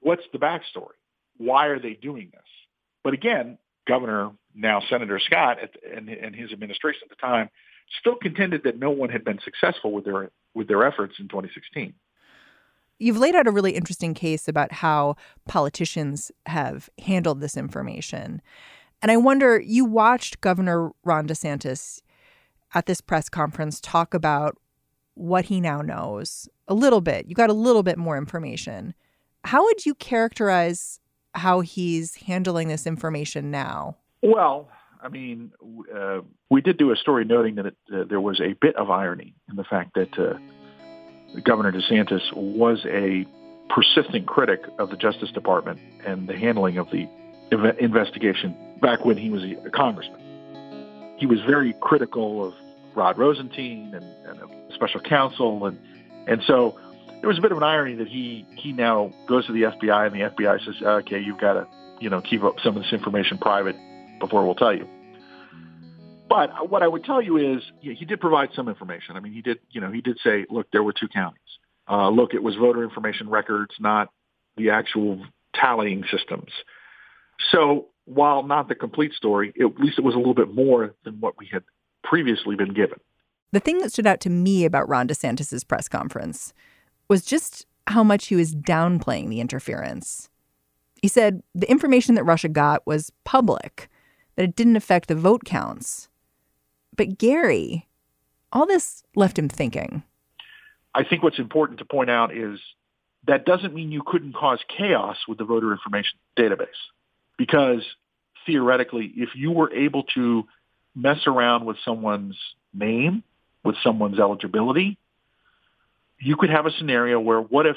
what's 0.00 0.22
the 0.32 0.38
backstory? 0.38 0.96
Why 1.36 1.66
are 1.66 1.78
they 1.78 1.94
doing 1.94 2.30
this? 2.32 2.42
But 3.02 3.14
again, 3.14 3.58
Governor, 3.86 4.30
now 4.54 4.80
Senator 4.88 5.20
Scott, 5.24 5.58
at, 5.62 5.70
and, 5.94 6.08
and 6.08 6.34
his 6.34 6.52
administration 6.52 7.02
at 7.04 7.10
the 7.10 7.20
time, 7.20 7.50
still 8.00 8.16
contended 8.16 8.62
that 8.64 8.78
no 8.78 8.90
one 8.90 9.10
had 9.10 9.24
been 9.24 9.38
successful 9.44 9.92
with 9.92 10.04
their 10.04 10.30
with 10.54 10.68
their 10.68 10.84
efforts 10.86 11.14
in 11.18 11.28
2016. 11.28 11.92
You've 12.98 13.18
laid 13.18 13.34
out 13.34 13.46
a 13.46 13.50
really 13.50 13.72
interesting 13.72 14.14
case 14.14 14.48
about 14.48 14.72
how 14.72 15.16
politicians 15.46 16.30
have 16.46 16.88
handled 16.98 17.40
this 17.40 17.56
information. 17.56 18.40
And 19.02 19.10
I 19.10 19.16
wonder, 19.16 19.60
you 19.60 19.84
watched 19.84 20.40
Governor 20.40 20.90
Ron 21.04 21.26
DeSantis 21.26 22.00
at 22.74 22.86
this 22.86 23.00
press 23.00 23.28
conference 23.28 23.80
talk 23.80 24.14
about 24.14 24.56
what 25.14 25.46
he 25.46 25.60
now 25.60 25.80
knows 25.80 26.48
a 26.68 26.74
little 26.74 27.00
bit. 27.00 27.26
You 27.26 27.34
got 27.34 27.50
a 27.50 27.54
little 27.54 27.82
bit 27.82 27.98
more 27.98 28.16
information. 28.16 28.94
How 29.44 29.62
would 29.64 29.84
you 29.84 29.94
characterize 29.94 31.00
how 31.34 31.60
he's 31.60 32.14
handling 32.14 32.68
this 32.68 32.86
information 32.86 33.50
now? 33.50 33.96
Well, 34.22 34.68
I 35.02 35.08
mean, 35.08 35.52
uh, 35.94 36.20
we 36.50 36.62
did 36.62 36.78
do 36.78 36.90
a 36.90 36.96
story 36.96 37.24
noting 37.24 37.56
that 37.56 37.66
it, 37.66 37.76
uh, 37.92 38.04
there 38.08 38.20
was 38.20 38.40
a 38.40 38.54
bit 38.60 38.74
of 38.76 38.90
irony 38.90 39.34
in 39.50 39.56
the 39.56 39.64
fact 39.64 39.94
that 39.94 40.18
uh, 40.18 40.38
Governor 41.42 41.72
DeSantis 41.72 42.32
was 42.34 42.84
a 42.86 43.26
persistent 43.68 44.26
critic 44.26 44.60
of 44.78 44.90
the 44.90 44.96
Justice 44.96 45.30
Department 45.32 45.80
and 46.06 46.28
the 46.28 46.36
handling 46.36 46.78
of 46.78 46.90
the 46.90 47.08
investigation 47.80 48.56
back 48.80 49.04
when 49.04 49.16
he 49.16 49.30
was 49.30 49.42
a, 49.42 49.70
congressman. 49.70 50.20
He 51.18 51.26
was 51.26 51.40
very 51.46 51.74
critical 51.80 52.46
of 52.46 52.54
Rod 52.94 53.18
Rosenstein 53.18 53.94
and, 53.94 54.04
and 54.26 54.40
a 54.40 54.74
special 54.74 55.00
counsel, 55.00 55.66
and 55.66 55.78
and 56.26 56.42
so 56.46 56.78
there 57.20 57.28
was 57.28 57.38
a 57.38 57.42
bit 57.42 57.52
of 57.52 57.58
an 57.58 57.62
irony 57.62 57.94
that 57.96 58.08
he 58.08 58.46
he 58.56 58.72
now 58.72 59.12
goes 59.26 59.46
to 59.46 59.52
the 59.52 59.62
FBI 59.62 60.06
and 60.06 60.14
the 60.14 60.30
FBI 60.30 60.64
says, 60.64 60.74
okay, 60.82 61.20
you've 61.20 61.40
got 61.40 61.54
to 61.54 61.66
you 62.00 62.10
know 62.10 62.20
keep 62.20 62.42
up 62.42 62.56
some 62.62 62.76
of 62.76 62.82
this 62.82 62.92
information 62.92 63.38
private 63.38 63.76
before 64.20 64.44
we'll 64.44 64.54
tell 64.54 64.74
you. 64.74 64.88
But 66.34 66.68
what 66.68 66.82
I 66.82 66.88
would 66.88 67.04
tell 67.04 67.22
you 67.22 67.36
is 67.36 67.62
he 67.80 68.04
did 68.04 68.18
provide 68.18 68.48
some 68.56 68.68
information. 68.68 69.16
I 69.16 69.20
mean, 69.20 69.32
he 69.32 69.40
did, 69.40 69.60
you 69.70 69.80
know, 69.80 69.92
he 69.92 70.00
did 70.00 70.18
say, 70.24 70.46
look, 70.50 70.66
there 70.72 70.82
were 70.82 70.92
two 70.92 71.06
counties. 71.06 71.38
Uh, 71.88 72.08
look, 72.08 72.34
it 72.34 72.42
was 72.42 72.56
voter 72.56 72.82
information 72.82 73.28
records, 73.28 73.72
not 73.78 74.08
the 74.56 74.70
actual 74.70 75.24
tallying 75.54 76.02
systems. 76.10 76.50
So 77.52 77.86
while 78.06 78.42
not 78.42 78.68
the 78.68 78.74
complete 78.74 79.12
story, 79.12 79.54
at 79.60 79.78
least 79.78 79.96
it 79.96 80.02
was 80.02 80.16
a 80.16 80.18
little 80.18 80.34
bit 80.34 80.52
more 80.52 80.92
than 81.04 81.20
what 81.20 81.38
we 81.38 81.48
had 81.52 81.62
previously 82.02 82.56
been 82.56 82.74
given. 82.74 82.98
The 83.52 83.60
thing 83.60 83.78
that 83.78 83.92
stood 83.92 84.08
out 84.08 84.20
to 84.22 84.30
me 84.30 84.64
about 84.64 84.88
Ron 84.88 85.06
DeSantis's 85.06 85.62
press 85.62 85.86
conference 85.86 86.52
was 87.08 87.24
just 87.24 87.64
how 87.86 88.02
much 88.02 88.26
he 88.26 88.34
was 88.34 88.56
downplaying 88.56 89.28
the 89.28 89.40
interference. 89.40 90.30
He 91.00 91.06
said 91.06 91.44
the 91.54 91.70
information 91.70 92.16
that 92.16 92.24
Russia 92.24 92.48
got 92.48 92.84
was 92.88 93.12
public, 93.22 93.88
that 94.34 94.42
it 94.42 94.56
didn't 94.56 94.74
affect 94.74 95.06
the 95.06 95.14
vote 95.14 95.44
counts. 95.44 96.08
But 96.96 97.18
Gary, 97.18 97.88
all 98.52 98.66
this 98.66 99.02
left 99.14 99.38
him 99.38 99.48
thinking. 99.48 100.02
I 100.94 101.04
think 101.04 101.22
what's 101.22 101.38
important 101.38 101.80
to 101.80 101.84
point 101.84 102.10
out 102.10 102.36
is 102.36 102.60
that 103.26 103.44
doesn't 103.44 103.74
mean 103.74 103.90
you 103.90 104.02
couldn't 104.06 104.34
cause 104.34 104.60
chaos 104.76 105.16
with 105.26 105.38
the 105.38 105.44
voter 105.44 105.72
information 105.72 106.18
database. 106.38 106.66
Because 107.36 107.82
theoretically, 108.46 109.12
if 109.16 109.30
you 109.34 109.50
were 109.50 109.72
able 109.72 110.04
to 110.14 110.44
mess 110.94 111.26
around 111.26 111.64
with 111.64 111.76
someone's 111.84 112.36
name, 112.72 113.24
with 113.64 113.76
someone's 113.82 114.20
eligibility, 114.20 114.98
you 116.20 116.36
could 116.36 116.50
have 116.50 116.66
a 116.66 116.70
scenario 116.70 117.18
where 117.18 117.40
what 117.40 117.66
if 117.66 117.76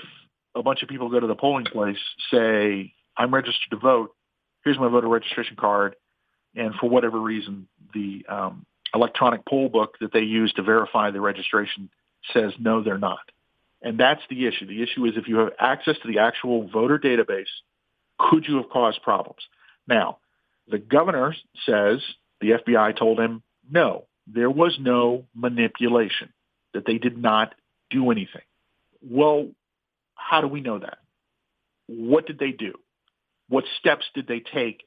a 0.53 0.62
bunch 0.62 0.83
of 0.83 0.89
people 0.89 1.09
go 1.09 1.19
to 1.19 1.27
the 1.27 1.36
polling 1.36 1.65
place, 1.65 1.97
say, 2.31 2.93
I'm 3.15 3.33
registered 3.33 3.71
to 3.71 3.77
vote, 3.77 4.13
here's 4.63 4.77
my 4.77 4.89
voter 4.89 5.07
registration 5.07 5.55
card, 5.55 5.95
and 6.55 6.74
for 6.75 6.89
whatever 6.89 7.19
reason, 7.19 7.67
the 7.93 8.25
um, 8.27 8.65
electronic 8.94 9.46
poll 9.46 9.70
book 9.70 9.98
that 10.00 10.13
they 10.13 10.22
use 10.22 10.53
to 10.53 10.63
verify 10.63 11.12
the 11.12 11.22
registration 11.22 11.89
says 12.34 12.53
no, 12.60 12.84
they're 12.84 12.98
not. 12.98 13.32
And 13.82 14.00
that's 14.00 14.22
the 14.29 14.48
issue. 14.48 14.65
The 14.65 14.82
issue 14.82 15.06
is 15.06 15.13
if 15.15 15.27
you 15.27 15.38
have 15.38 15.53
access 15.60 15.96
to 16.01 16.08
the 16.08 16.20
actual 16.20 16.67
voter 16.67 16.98
database, 16.98 17.46
could 18.17 18.46
you 18.48 18.58
have 18.58 18.70
caused 18.70 19.01
problems? 19.03 19.41
Now, 19.88 20.17
the 20.67 20.79
governor 20.79 21.36
says 21.65 22.01
the 22.41 22.51
FBI 22.51 22.98
told 22.98 23.20
him 23.20 23.44
no, 23.70 24.06
there 24.25 24.50
was 24.50 24.77
no 24.79 25.25
manipulation, 25.36 26.34
that 26.74 26.86
they 26.86 26.98
did 26.98 27.17
not 27.17 27.53
do 27.89 28.12
anything. 28.12 28.41
Well, 29.01 29.50
how 30.15 30.41
do 30.41 30.48
we 30.48 30.62
know 30.62 30.79
that? 30.79 30.98
What 31.88 32.27
did 32.27 32.39
they 32.39 32.51
do? 32.51 32.74
What 33.48 33.63
steps 33.79 34.06
did 34.13 34.27
they 34.27 34.39
take 34.39 34.84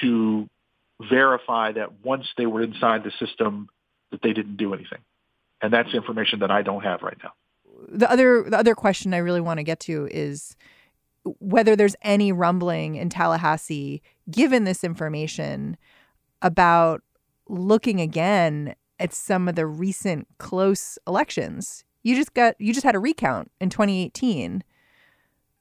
to 0.00 0.48
verify 1.00 1.72
that 1.72 2.04
once 2.04 2.26
they 2.36 2.46
were 2.46 2.62
inside 2.62 3.04
the 3.04 3.12
system 3.24 3.68
that 4.10 4.22
they 4.22 4.32
didn't 4.32 4.56
do 4.56 4.74
anything? 4.74 5.00
And 5.62 5.72
that's 5.72 5.94
information 5.94 6.40
that 6.40 6.50
I 6.50 6.62
don't 6.62 6.82
have 6.82 7.02
right 7.02 7.16
now. 7.22 7.32
The 7.88 8.10
other 8.10 8.44
the 8.48 8.58
other 8.58 8.74
question 8.74 9.14
I 9.14 9.18
really 9.18 9.40
want 9.40 9.58
to 9.58 9.64
get 9.64 9.80
to 9.80 10.08
is 10.10 10.56
whether 11.40 11.74
there's 11.74 11.96
any 12.02 12.32
rumbling 12.32 12.94
in 12.96 13.08
Tallahassee 13.08 14.02
given 14.30 14.64
this 14.64 14.84
information 14.84 15.76
about 16.42 17.02
looking 17.48 18.00
again 18.00 18.74
at 18.98 19.12
some 19.12 19.48
of 19.48 19.54
the 19.56 19.66
recent 19.66 20.26
close 20.38 20.98
elections. 21.06 21.84
You 22.02 22.16
just 22.16 22.34
got 22.34 22.54
you 22.60 22.72
just 22.72 22.84
had 22.84 22.94
a 22.94 23.00
recount 23.00 23.50
in 23.60 23.70
2018. 23.70 24.62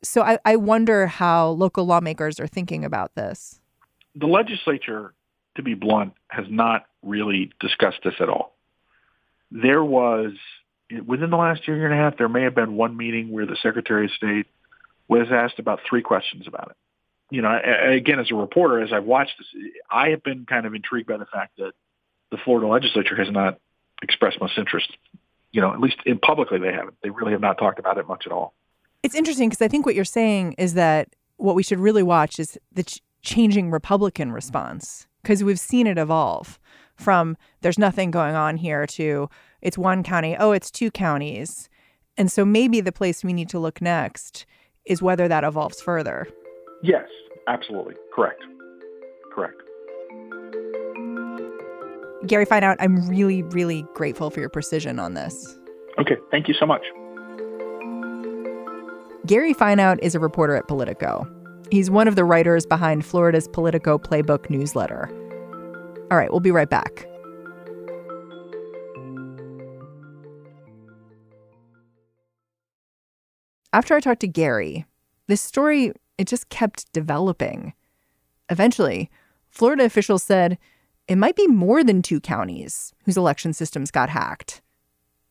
So 0.04 0.22
I, 0.22 0.38
I 0.46 0.56
wonder 0.56 1.08
how 1.08 1.50
local 1.50 1.86
lawmakers 1.86 2.40
are 2.40 2.48
thinking 2.48 2.86
about 2.86 3.16
this. 3.16 3.60
The 4.14 4.28
legislature, 4.28 5.15
to 5.56 5.64
be 5.64 5.74
blunt, 5.74 6.14
has 6.28 6.46
not 6.50 6.86
really 7.02 7.52
discussed 7.60 8.00
this 8.04 8.16
at 8.20 8.30
all. 8.30 8.56
There 9.52 9.84
was 9.84 10.34
within 11.06 11.30
the 11.30 11.38
last 11.38 11.68
year, 11.68 11.78
year 11.78 11.86
and 11.86 11.94
a 11.94 11.98
half, 11.98 12.18
there 12.18 12.30
may 12.30 12.44
have 12.44 12.56
been 12.56 12.76
one 12.76 12.96
meeting 12.96 13.32
where 13.32 13.46
the 13.46 13.58
Secretary 13.62 14.06
of 14.06 14.12
State 14.12 14.48
was 15.08 15.28
asked 15.32 15.60
about 15.60 15.80
three 15.88 16.02
questions 16.02 16.48
about 16.48 16.72
it. 16.72 16.78
You 17.32 17.42
know, 17.42 17.60
again, 17.88 18.20
as 18.20 18.32
a 18.32 18.36
reporter, 18.36 18.82
as 18.82 18.94
I've 18.94 19.06
watched 19.06 19.34
this, 19.40 19.48
I 19.90 20.10
have 20.10 20.24
been 20.24 20.46
kind 20.46 20.66
of 20.66 20.76
intrigued 20.76 21.08
by 21.08 21.18
the 21.18 21.26
fact 21.26 21.58
that 21.58 21.72
the 22.32 22.38
Florida 22.38 22.68
legislature 22.68 23.16
has 23.16 23.32
not 23.32 23.60
expressed 24.02 24.40
much 24.40 24.52
interest. 24.58 24.92
You 25.52 25.62
know, 25.62 25.74
at 25.74 25.80
least 25.80 25.98
in 26.06 26.20
publicly, 26.20 26.60
they 26.60 26.72
haven't. 26.72 26.98
They 27.02 27.10
really 27.10 27.32
have 27.32 27.42
not 27.42 27.58
talked 27.58 27.80
about 27.80 27.98
it 27.98 28.08
much 28.08 28.24
at 28.26 28.32
all. 28.32 28.54
It's 29.02 29.16
interesting 29.16 29.50
because 29.50 29.64
I 29.64 29.68
think 29.68 29.86
what 29.86 29.96
you're 29.96 30.06
saying 30.06 30.54
is 30.58 30.76
that 30.76 31.10
what 31.38 31.56
we 31.56 31.64
should 31.64 31.80
really 31.80 32.04
watch 32.04 32.40
is 32.40 32.58
the 32.72 32.84
ch- 32.84 33.02
changing 33.22 33.72
Republican 33.72 34.32
response 34.32 35.08
because 35.26 35.44
we've 35.44 35.60
seen 35.60 35.88
it 35.88 35.98
evolve 35.98 36.60
from 36.96 37.36
there's 37.62 37.80
nothing 37.80 38.12
going 38.12 38.36
on 38.36 38.58
here 38.58 38.86
to 38.86 39.28
it's 39.64 39.76
one 39.76 40.04
county, 40.04 40.38
oh, 40.38 40.52
it's 40.52 40.70
two 40.70 40.92
counties. 40.92 41.68
And 42.16 42.32
so 42.32 42.46
maybe 42.46 42.80
the 42.80 42.92
place 42.92 43.24
we 43.24 43.34
need 43.34 43.50
to 43.50 43.58
look 43.58 43.82
next 43.82 44.46
is 44.86 45.02
whether 45.02 45.28
that 45.28 45.44
evolves 45.44 45.82
further. 45.82 46.28
Yes, 46.84 47.08
absolutely. 47.48 47.96
Correct. 48.14 48.40
Correct. 49.34 49.60
Gary 52.28 52.46
Fineout, 52.46 52.76
I'm 52.80 53.10
really, 53.10 53.42
really 53.42 53.84
grateful 53.96 54.30
for 54.30 54.40
your 54.40 54.50
precision 54.50 55.00
on 55.00 55.16
this. 55.16 55.58
Okay. 55.98 56.18
Thank 56.30 56.48
you 56.48 56.54
so 56.60 56.68
much. 56.68 56.84
Gary 59.26 59.56
Fineout 59.56 59.98
is 60.04 60.14
a 60.14 60.20
reporter 60.20 60.56
at 60.56 60.68
Politico. 60.68 61.28
He's 61.72 61.90
one 61.90 62.08
of 62.08 62.16
the 62.16 62.24
writers 62.24 62.66
behind 62.66 63.06
Florida's 63.06 63.48
Politico 63.48 63.98
Playbook 63.98 64.50
newsletter. 64.50 65.10
All 66.12 66.18
right, 66.18 66.32
we'll 66.32 66.40
be 66.40 66.52
right 66.52 66.70
back. 66.70 67.08
After 73.74 73.96
I 73.96 74.00
talked 74.00 74.22
to 74.22 74.28
Gary, 74.28 74.86
this 75.28 75.42
story 75.42 75.92
it 76.18 76.28
just 76.28 76.50
kept 76.50 76.92
developing. 76.94 77.74
Eventually, 78.50 79.10
Florida 79.50 79.84
officials 79.84 80.24
said 80.24 80.58
it 81.08 81.18
might 81.18 81.36
be 81.36 81.48
more 81.48 81.84
than 81.84 82.02
two 82.02 82.20
counties 82.20 82.94
whose 83.04 83.18
election 83.18 83.54
systems 83.54 83.92
got 83.92 84.10
hacked. 84.10 84.62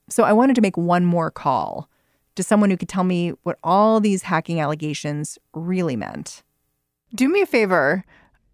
So 0.09 0.25
I 0.25 0.33
wanted 0.33 0.57
to 0.57 0.63
make 0.63 0.77
one 0.77 1.05
more 1.05 1.31
call 1.31 1.89
to 2.35 2.43
someone 2.43 2.71
who 2.71 2.77
could 2.77 2.89
tell 2.89 3.05
me 3.05 3.31
what 3.43 3.59
all 3.63 4.01
these 4.01 4.25
hacking 4.25 4.61
allegations 4.61 5.39
really 5.53 5.97
meant. 5.97 6.43
Do 7.15 7.29
me 7.29 7.41
a 7.41 7.47
favor. 7.47 8.05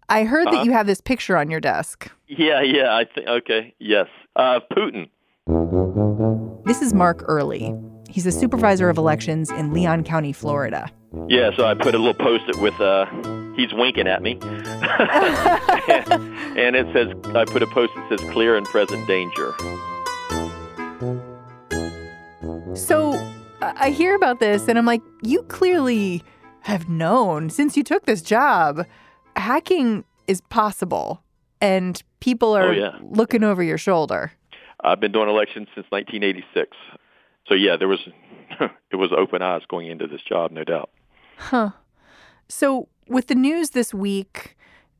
I 0.09 0.23
heard 0.23 0.47
uh-huh. 0.47 0.57
that 0.57 0.65
you 0.65 0.71
have 0.71 0.87
this 0.87 1.01
picture 1.01 1.37
on 1.37 1.49
your 1.49 1.59
desk. 1.59 2.11
Yeah, 2.27 2.61
yeah. 2.61 2.95
I 2.95 3.05
think 3.05 3.27
okay. 3.27 3.73
Yes, 3.79 4.07
uh, 4.35 4.59
Putin. 4.71 5.09
This 6.65 6.81
is 6.81 6.93
Mark 6.93 7.23
Earley. 7.27 7.73
He's 8.09 8.25
a 8.25 8.31
supervisor 8.31 8.89
of 8.89 8.97
elections 8.97 9.49
in 9.49 9.73
Leon 9.73 10.03
County, 10.03 10.33
Florida. 10.33 10.89
Yeah, 11.27 11.51
so 11.55 11.65
I 11.65 11.73
put 11.73 11.95
a 11.95 11.97
little 11.97 12.13
post-it 12.13 12.57
with 12.57 12.79
uh, 12.79 13.05
he's 13.55 13.73
winking 13.73 14.07
at 14.07 14.21
me, 14.21 14.37
and, 14.41 14.63
and 16.57 16.75
it 16.75 16.87
says 16.93 17.07
I 17.35 17.45
put 17.45 17.63
a 17.63 17.67
post 17.67 17.93
that 17.95 18.19
says 18.19 18.29
clear 18.31 18.55
and 18.55 18.65
present 18.65 19.05
danger. 19.07 19.53
So 22.75 23.13
I 23.61 23.91
hear 23.91 24.15
about 24.15 24.39
this, 24.39 24.67
and 24.67 24.77
I'm 24.77 24.85
like, 24.85 25.01
you 25.21 25.43
clearly 25.43 26.23
have 26.61 26.89
known 26.89 27.49
since 27.49 27.77
you 27.77 27.83
took 27.83 28.05
this 28.05 28.21
job. 28.21 28.85
Hacking 29.35 30.03
is 30.27 30.41
possible, 30.41 31.21
and 31.59 32.01
people 32.19 32.55
are 32.55 32.69
oh, 32.69 32.71
yeah. 32.71 32.97
looking 33.01 33.43
over 33.43 33.61
your 33.61 33.77
shoulder. 33.77 34.31
I've 34.83 34.99
been 34.99 35.11
doing 35.11 35.29
elections 35.29 35.67
since 35.75 35.85
1986, 35.89 36.75
so 37.47 37.53
yeah, 37.53 37.77
there 37.77 37.87
was 37.87 37.99
it 38.91 38.95
was 38.95 39.11
open 39.15 39.41
eyes 39.41 39.61
going 39.69 39.87
into 39.87 40.07
this 40.07 40.21
job, 40.21 40.51
no 40.51 40.63
doubt. 40.63 40.89
Huh. 41.37 41.71
So, 42.47 42.89
with 43.07 43.27
the 43.27 43.35
news 43.35 43.71
this 43.71 43.93
week 43.93 44.57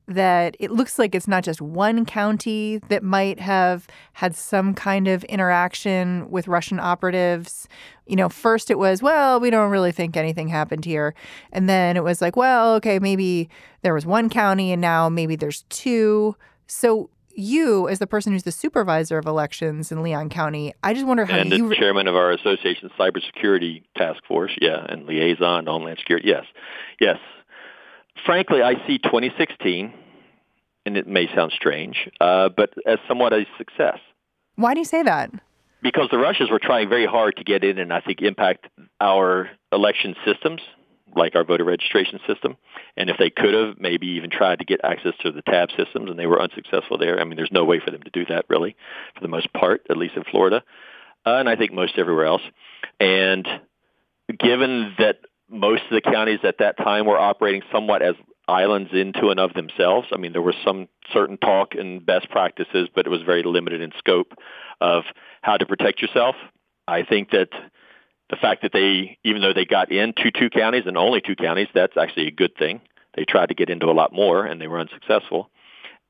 that 0.08 0.56
it 0.60 0.72
looks 0.72 1.00
like 1.00 1.16
it's 1.16 1.28
not 1.28 1.44
just 1.44 1.62
one 1.62 2.06
county 2.06 2.80
that 2.90 3.04
might 3.04 3.40
have 3.40 3.88
had 4.14 4.36
some 4.36 4.74
kind 4.74 5.08
of 5.08 5.24
interaction 5.26 6.30
with 6.30 6.48
Russian 6.48 6.80
operatives. 6.80 7.68
You 8.06 8.16
know, 8.16 8.30
first 8.30 8.70
it 8.70 8.78
was, 8.78 9.02
well, 9.02 9.40
we 9.40 9.50
don't 9.50 9.72
really 9.72 9.92
think 9.92 10.18
anything 10.18 10.48
happened 10.48 10.86
here. 10.86 11.14
And 11.52 11.70
then 11.70 11.96
it 11.98 12.04
was 12.04 12.22
like, 12.22 12.36
well, 12.36 12.74
okay, 12.76 13.00
maybe 13.00 13.50
there 13.84 13.94
was 13.94 14.06
one 14.06 14.30
county 14.30 14.72
and 14.72 14.82
now 14.82 15.10
maybe 15.10 15.36
there's 15.36 15.64
two. 15.70 16.36
So, 16.68 17.10
you, 17.34 17.88
as 17.88 18.00
the 18.00 18.08
person 18.08 18.34
who's 18.34 18.44
the 18.44 18.52
supervisor 18.52 19.18
of 19.18 19.26
elections 19.26 19.92
in 19.92 20.04
Leon 20.04 20.30
County, 20.30 20.74
I 20.84 20.94
just 20.94 21.06
wonder 21.06 21.26
how 21.26 21.38
and 21.38 21.50
you. 21.50 21.70
the 21.70 21.76
chairman 21.76 22.08
of 22.08 22.16
our 22.16 22.32
association's 22.32 22.92
cybersecurity 23.00 23.84
task 23.96 24.22
force, 24.28 24.52
yeah, 24.60 24.86
and 24.90 25.06
liaison 25.06 25.66
to 25.66 25.72
Homeland 25.72 25.98
Security, 26.00 26.28
yes, 26.28 26.44
yes. 27.00 27.20
Frankly, 28.26 28.62
I 28.62 28.76
see 28.88 28.98
2016, 28.98 29.94
and 30.86 30.98
it 30.98 31.08
may 31.08 31.28
sound 31.34 31.52
strange, 31.56 32.10
uh, 32.20 32.50
but 32.50 32.74
as 32.86 33.00
somewhat 33.08 33.34
a 33.34 33.46
success. 33.58 34.00
Why 34.56 34.74
do 34.74 34.80
you 34.80 34.86
say 34.86 35.04
that? 35.04 35.32
Because 35.82 36.10
the 36.12 36.20
Russians 36.20 36.52
were 36.52 36.60
trying 36.60 36.90
very 36.90 37.06
hard 37.06 37.38
to 37.38 37.44
get 37.44 37.64
in 37.64 37.80
and 37.80 37.92
I 37.92 38.02
think 38.02 38.22
impact 38.22 38.68
our 39.00 39.50
election 39.72 40.16
systems 40.26 40.62
like 41.16 41.36
our 41.36 41.44
voter 41.44 41.64
registration 41.64 42.20
system. 42.28 42.58
And 42.96 43.10
if 43.10 43.18
they 43.18 43.30
could 43.30 43.54
have 43.54 43.80
maybe 43.80 44.08
even 44.08 44.30
tried 44.30 44.60
to 44.60 44.66
get 44.66 44.82
access 44.84 45.14
to 45.22 45.32
the 45.32 45.42
tab 45.42 45.70
systems 45.78 46.10
and 46.10 46.18
they 46.18 46.28
were 46.28 46.42
unsuccessful 46.42 46.98
there, 46.98 47.20
I 47.20 47.24
mean, 47.24 47.36
there's 47.36 47.52
no 47.52 47.66
way 47.66 47.82
for 47.84 47.92
them 47.92 48.04
to 48.04 48.12
do 48.12 48.26
that 48.26 48.46
really, 48.50 48.76
for 49.16 49.22
the 49.22 49.28
most 49.28 49.52
part, 49.54 49.82
at 49.90 49.98
least 49.98 50.16
in 50.16 50.24
Florida, 50.24 50.64
uh, 51.26 51.36
and 51.36 51.50
I 51.50 51.56
think 51.56 51.74
most 51.74 51.98
everywhere 51.98 52.26
else. 52.26 52.42
And 53.00 53.48
given 54.40 54.94
that 55.00 55.18
most 55.52 55.84
of 55.84 55.92
the 55.92 56.02
counties 56.02 56.40
at 56.44 56.60
that 56.60 56.78
time 56.78 57.06
were 57.06 57.20
operating 57.20 57.62
somewhat 57.72 58.02
as 58.02 58.16
islands 58.48 58.92
into 58.94 59.30
and 59.30 59.40
of 59.40 59.54
themselves. 59.54 60.08
I 60.12 60.18
mean, 60.18 60.32
there 60.32 60.42
was 60.42 60.56
some 60.66 60.88
certain 61.14 61.38
talk 61.38 61.76
and 61.76 62.06
best 62.06 62.30
practices, 62.30 62.90
but 62.94 63.06
it 63.06 63.10
was 63.10 63.22
very 63.22 63.44
limited 63.44 63.82
in 63.82 63.92
scope 63.98 64.34
of 64.80 65.04
how 65.42 65.58
to 65.58 65.66
protect 65.66 66.02
yourself. 66.02 66.36
I 66.88 67.04
think 67.04 67.32
that 67.32 67.50
the 68.30 68.36
fact 68.38 68.64
that 68.64 68.72
they, 68.74 69.18
even 69.24 69.42
though 69.42 69.54
they 69.54 69.66
got 69.66 69.92
into 69.92 70.32
two 70.32 70.50
counties 70.50 70.84
and 70.86 70.98
only 70.98 71.22
two 71.22 71.36
counties, 71.36 71.68
that's 71.74 71.98
actually 71.98 72.28
a 72.28 72.32
good 72.32 72.56
thing. 72.58 72.82
They 73.16 73.26
tried 73.26 73.50
to 73.50 73.56
get 73.56 73.70
into 73.70 73.88
a 73.88 73.94
lot 73.94 74.14
more 74.14 74.46
and 74.46 74.60
they 74.60 74.68
were 74.68 74.80
unsuccessful. 74.80 75.50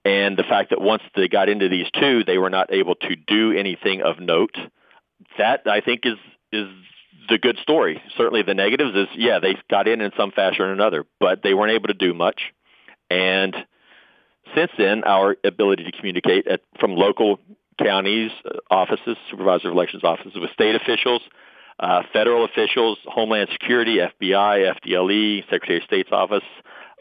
And 0.05 0.37
the 0.37 0.43
fact 0.43 0.69
that 0.71 0.81
once 0.81 1.03
they 1.15 1.27
got 1.27 1.49
into 1.49 1.69
these 1.69 1.87
two, 1.99 2.23
they 2.23 2.37
were 2.37 2.49
not 2.49 2.73
able 2.73 2.95
to 2.95 3.15
do 3.15 3.51
anything 3.51 4.01
of 4.01 4.19
note. 4.19 4.55
That 5.37 5.61
I 5.67 5.81
think 5.81 6.01
is 6.05 6.17
is 6.51 6.67
the 7.29 7.37
good 7.37 7.57
story. 7.61 8.01
Certainly 8.17 8.43
the 8.43 8.53
negatives 8.53 8.95
is, 8.95 9.07
yeah, 9.15 9.39
they 9.39 9.55
got 9.69 9.87
in 9.87 10.01
in 10.01 10.11
some 10.17 10.31
fashion 10.31 10.65
or 10.65 10.73
another, 10.73 11.05
but 11.19 11.41
they 11.43 11.53
weren't 11.53 11.73
able 11.73 11.87
to 11.87 11.93
do 11.93 12.13
much. 12.13 12.41
And 13.09 13.55
since 14.55 14.71
then, 14.77 15.03
our 15.03 15.35
ability 15.43 15.83
to 15.85 15.91
communicate 15.91 16.47
at, 16.47 16.61
from 16.79 16.95
local 16.95 17.39
counties, 17.79 18.31
uh, 18.45 18.57
offices, 18.69 19.17
supervisor 19.29 19.69
of 19.69 19.73
elections 19.73 20.03
offices, 20.03 20.33
with 20.35 20.51
state 20.51 20.75
officials, 20.75 21.21
uh, 21.79 22.03
federal 22.13 22.45
officials, 22.45 22.97
Homeland 23.05 23.49
Security, 23.51 23.97
FBI, 23.97 24.73
FDLE, 24.85 25.43
Secretary 25.49 25.77
of 25.77 25.83
State's 25.83 26.11
office, 26.11 26.43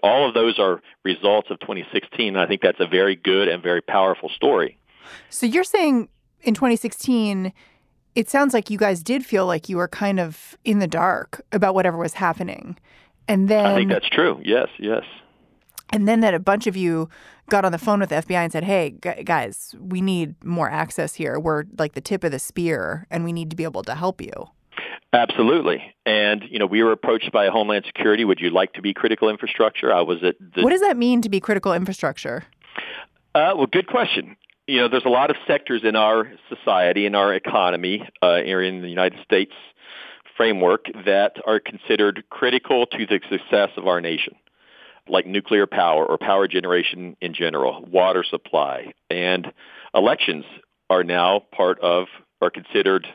all 0.02 0.26
of 0.26 0.34
those 0.34 0.58
are 0.58 0.80
results 1.04 1.50
of 1.50 1.60
2016. 1.60 2.28
And 2.28 2.40
I 2.40 2.46
think 2.46 2.62
that's 2.62 2.80
a 2.80 2.86
very 2.86 3.16
good 3.16 3.48
and 3.48 3.62
very 3.62 3.82
powerful 3.82 4.30
story. 4.30 4.78
So 5.28 5.46
you're 5.46 5.64
saying 5.64 6.08
in 6.42 6.54
2016 6.54 7.52
it 8.14 8.28
sounds 8.28 8.54
like 8.54 8.70
you 8.70 8.78
guys 8.78 9.02
did 9.02 9.24
feel 9.24 9.46
like 9.46 9.68
you 9.68 9.76
were 9.76 9.88
kind 9.88 10.18
of 10.18 10.56
in 10.64 10.78
the 10.78 10.86
dark 10.86 11.42
about 11.52 11.74
whatever 11.74 11.96
was 11.96 12.14
happening. 12.14 12.76
And 13.28 13.48
then 13.48 13.66
I 13.66 13.74
think 13.74 13.90
that's 13.90 14.08
true. 14.08 14.40
Yes, 14.44 14.68
yes. 14.78 15.04
And 15.92 16.06
then 16.06 16.20
that 16.20 16.34
a 16.34 16.38
bunch 16.38 16.66
of 16.66 16.76
you 16.76 17.08
got 17.48 17.64
on 17.64 17.72
the 17.72 17.78
phone 17.78 18.00
with 18.00 18.10
the 18.10 18.16
FBI 18.16 18.36
and 18.36 18.52
said, 18.52 18.64
"Hey, 18.64 18.90
guys, 18.90 19.74
we 19.78 20.00
need 20.00 20.42
more 20.44 20.70
access 20.70 21.14
here. 21.14 21.38
We're 21.38 21.64
like 21.78 21.94
the 21.94 22.00
tip 22.00 22.24
of 22.24 22.32
the 22.32 22.38
spear 22.38 23.06
and 23.10 23.24
we 23.24 23.32
need 23.32 23.50
to 23.50 23.56
be 23.56 23.64
able 23.64 23.82
to 23.84 23.94
help 23.94 24.20
you." 24.20 24.32
Absolutely. 25.12 25.82
And, 26.06 26.44
you 26.48 26.60
know, 26.60 26.66
we 26.66 26.84
were 26.84 26.92
approached 26.92 27.32
by 27.32 27.48
Homeland 27.48 27.84
Security, 27.84 28.24
would 28.24 28.38
you 28.38 28.50
like 28.50 28.74
to 28.74 28.82
be 28.82 28.94
critical 28.94 29.28
infrastructure? 29.28 29.92
I 29.92 30.02
was 30.02 30.22
at 30.22 30.36
the 30.38 30.62
What 30.62 30.70
does 30.70 30.82
that 30.82 30.96
mean 30.96 31.20
to 31.22 31.28
be 31.28 31.40
critical 31.40 31.72
infrastructure? 31.72 32.44
Uh, 33.34 33.54
well, 33.56 33.66
good 33.66 33.88
question 33.88 34.36
you 34.70 34.78
know, 34.78 34.88
there's 34.88 35.04
a 35.04 35.08
lot 35.08 35.30
of 35.30 35.36
sectors 35.48 35.82
in 35.82 35.96
our 35.96 36.30
society, 36.48 37.04
in 37.04 37.16
our 37.16 37.34
economy, 37.34 38.08
uh, 38.22 38.36
in 38.36 38.82
the 38.82 38.88
United 38.88 39.18
States 39.24 39.52
framework 40.36 40.86
that 41.04 41.32
are 41.44 41.58
considered 41.58 42.22
critical 42.30 42.86
to 42.86 43.04
the 43.04 43.20
success 43.28 43.70
of 43.76 43.88
our 43.88 44.00
nation, 44.00 44.36
like 45.08 45.26
nuclear 45.26 45.66
power 45.66 46.06
or 46.06 46.16
power 46.18 46.46
generation 46.46 47.16
in 47.20 47.34
general, 47.34 47.84
water 47.90 48.22
supply, 48.22 48.92
and 49.10 49.52
elections 49.92 50.44
are 50.88 51.02
now 51.02 51.42
part 51.52 51.80
of, 51.80 52.06
are 52.40 52.50
considered, 52.50 53.08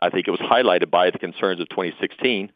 I 0.00 0.10
think 0.10 0.28
it 0.28 0.30
was 0.30 0.40
highlighted 0.40 0.92
by 0.92 1.10
the 1.10 1.18
concerns 1.18 1.60
of 1.60 1.68
2016, 1.70 2.52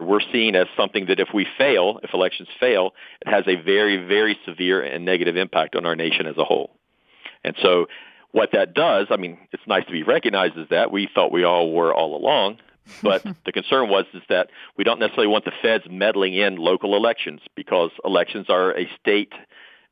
we're 0.00 0.20
seen 0.32 0.56
as 0.56 0.66
something 0.78 1.06
that 1.06 1.20
if 1.20 1.28
we 1.34 1.46
fail, 1.58 2.00
if 2.02 2.14
elections 2.14 2.48
fail, 2.58 2.92
it 3.20 3.28
has 3.28 3.44
a 3.46 3.62
very, 3.62 3.98
very 4.08 4.38
severe 4.46 4.82
and 4.82 5.04
negative 5.04 5.36
impact 5.36 5.76
on 5.76 5.84
our 5.84 5.94
nation 5.94 6.26
as 6.26 6.38
a 6.38 6.44
whole. 6.44 6.78
And 7.44 7.56
so 7.62 7.86
what 8.32 8.50
that 8.52 8.74
does, 8.74 9.08
I 9.10 9.16
mean, 9.16 9.38
it's 9.52 9.62
nice 9.66 9.84
to 9.86 9.92
be 9.92 10.02
recognized 10.02 10.56
as 10.58 10.68
that. 10.70 10.90
We 10.90 11.08
thought 11.14 11.32
we 11.32 11.44
all 11.44 11.72
were 11.72 11.94
all 11.94 12.16
along. 12.16 12.58
But 13.02 13.22
the 13.46 13.52
concern 13.52 13.88
was 13.88 14.06
is 14.14 14.22
that 14.28 14.48
we 14.76 14.84
don't 14.84 14.98
necessarily 14.98 15.28
want 15.28 15.44
the 15.44 15.52
feds 15.62 15.84
meddling 15.88 16.34
in 16.34 16.56
local 16.56 16.96
elections 16.96 17.40
because 17.54 17.90
elections 18.04 18.46
are 18.48 18.76
a 18.76 18.88
state, 19.00 19.32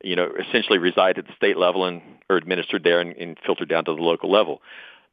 you 0.03 0.15
know, 0.15 0.29
essentially 0.39 0.79
reside 0.79 1.17
at 1.17 1.27
the 1.27 1.33
state 1.35 1.57
level 1.57 1.85
and 1.85 2.01
are 2.29 2.35
administered 2.35 2.83
there 2.83 2.99
and, 2.99 3.15
and 3.15 3.37
filtered 3.45 3.69
down 3.69 3.85
to 3.85 3.95
the 3.95 4.01
local 4.01 4.31
level. 4.31 4.61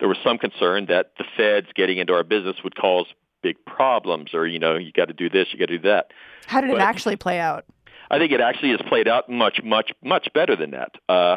There 0.00 0.08
was 0.08 0.18
some 0.24 0.38
concern 0.38 0.86
that 0.86 1.12
the 1.18 1.24
feds 1.36 1.66
getting 1.74 1.98
into 1.98 2.14
our 2.14 2.24
business 2.24 2.56
would 2.64 2.76
cause 2.76 3.06
big 3.42 3.56
problems 3.66 4.32
or, 4.32 4.46
you 4.46 4.58
know, 4.58 4.76
you 4.76 4.92
got 4.92 5.08
to 5.08 5.14
do 5.14 5.28
this, 5.28 5.48
you 5.52 5.58
got 5.58 5.66
to 5.66 5.78
do 5.78 5.88
that. 5.88 6.12
How 6.46 6.60
did 6.60 6.70
but 6.70 6.76
it 6.76 6.82
actually 6.82 7.16
play 7.16 7.38
out? 7.38 7.64
I 8.10 8.18
think 8.18 8.32
it 8.32 8.40
actually 8.40 8.70
has 8.70 8.80
played 8.88 9.06
out 9.06 9.28
much, 9.28 9.60
much, 9.62 9.92
much 10.02 10.28
better 10.32 10.56
than 10.56 10.70
that. 10.70 10.94
Uh, 11.08 11.36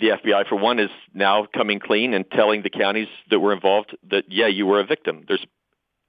the 0.00 0.08
FBI, 0.08 0.48
for 0.48 0.56
one, 0.56 0.78
is 0.78 0.90
now 1.12 1.46
coming 1.54 1.78
clean 1.78 2.14
and 2.14 2.28
telling 2.30 2.62
the 2.62 2.70
counties 2.70 3.08
that 3.30 3.40
were 3.40 3.52
involved 3.52 3.96
that, 4.10 4.24
yeah, 4.28 4.46
you 4.46 4.66
were 4.66 4.80
a 4.80 4.84
victim. 4.84 5.24
There's 5.28 5.44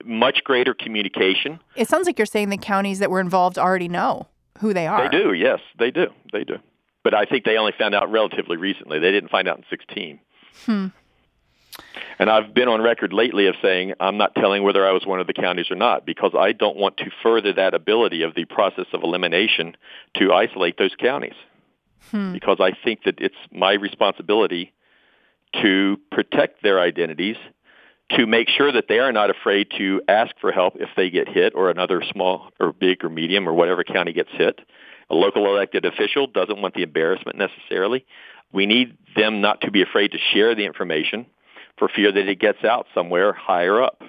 much 0.03 0.43
greater 0.43 0.73
communication. 0.73 1.59
It 1.75 1.87
sounds 1.87 2.07
like 2.07 2.17
you're 2.17 2.25
saying 2.25 2.49
the 2.49 2.57
counties 2.57 2.99
that 2.99 3.09
were 3.09 3.19
involved 3.19 3.57
already 3.57 3.87
know 3.87 4.27
who 4.59 4.73
they 4.73 4.87
are. 4.87 5.09
They 5.09 5.17
do, 5.17 5.33
yes, 5.33 5.59
they 5.77 5.91
do. 5.91 6.07
They 6.31 6.43
do. 6.43 6.57
But 7.03 7.13
I 7.13 7.25
think 7.25 7.45
they 7.45 7.57
only 7.57 7.73
found 7.77 7.93
out 7.93 8.11
relatively 8.11 8.57
recently. 8.57 8.99
They 8.99 9.11
didn't 9.11 9.29
find 9.29 9.47
out 9.47 9.57
in 9.57 9.63
16. 9.69 10.19
Hmm. 10.65 10.87
And 12.17 12.29
I've 12.29 12.53
been 12.53 12.69
on 12.69 12.81
record 12.81 13.11
lately 13.11 13.47
of 13.47 13.55
saying 13.61 13.93
I'm 13.99 14.17
not 14.17 14.33
telling 14.35 14.63
whether 14.63 14.87
I 14.87 14.91
was 14.91 15.05
one 15.05 15.19
of 15.19 15.27
the 15.27 15.33
counties 15.33 15.69
or 15.69 15.75
not 15.75 16.05
because 16.05 16.31
I 16.37 16.53
don't 16.53 16.77
want 16.77 16.97
to 16.97 17.11
further 17.21 17.51
that 17.53 17.73
ability 17.73 18.21
of 18.23 18.33
the 18.33 18.45
process 18.45 18.85
of 18.93 19.03
elimination 19.03 19.75
to 20.15 20.33
isolate 20.33 20.77
those 20.77 20.95
counties 20.97 21.35
hmm. 22.11 22.33
because 22.33 22.57
I 22.59 22.71
think 22.83 23.03
that 23.03 23.15
it's 23.19 23.35
my 23.51 23.73
responsibility 23.73 24.73
to 25.61 25.97
protect 26.11 26.63
their 26.63 26.79
identities, 26.79 27.37
to 28.11 28.25
make 28.25 28.49
sure 28.49 28.71
that 28.71 28.85
they 28.87 28.99
are 28.99 29.11
not 29.11 29.29
afraid 29.29 29.67
to 29.77 30.01
ask 30.07 30.35
for 30.39 30.51
help 30.51 30.75
if 30.77 30.89
they 30.95 31.09
get 31.09 31.27
hit 31.27 31.53
or 31.55 31.69
another 31.69 32.03
small 32.11 32.49
or 32.59 32.73
big 32.73 33.03
or 33.03 33.09
medium 33.09 33.47
or 33.47 33.53
whatever 33.53 33.83
county 33.83 34.13
gets 34.13 34.29
hit. 34.31 34.59
A 35.09 35.15
local 35.15 35.45
elected 35.45 35.85
official 35.85 36.27
doesn't 36.27 36.61
want 36.61 36.73
the 36.73 36.83
embarrassment 36.83 37.37
necessarily. 37.37 38.05
We 38.51 38.65
need 38.65 38.97
them 39.15 39.41
not 39.41 39.61
to 39.61 39.71
be 39.71 39.81
afraid 39.81 40.11
to 40.11 40.17
share 40.33 40.55
the 40.55 40.65
information 40.65 41.25
for 41.77 41.89
fear 41.89 42.11
that 42.11 42.27
it 42.27 42.39
gets 42.39 42.63
out 42.63 42.87
somewhere 42.93 43.33
higher 43.33 43.81
up. 43.81 44.01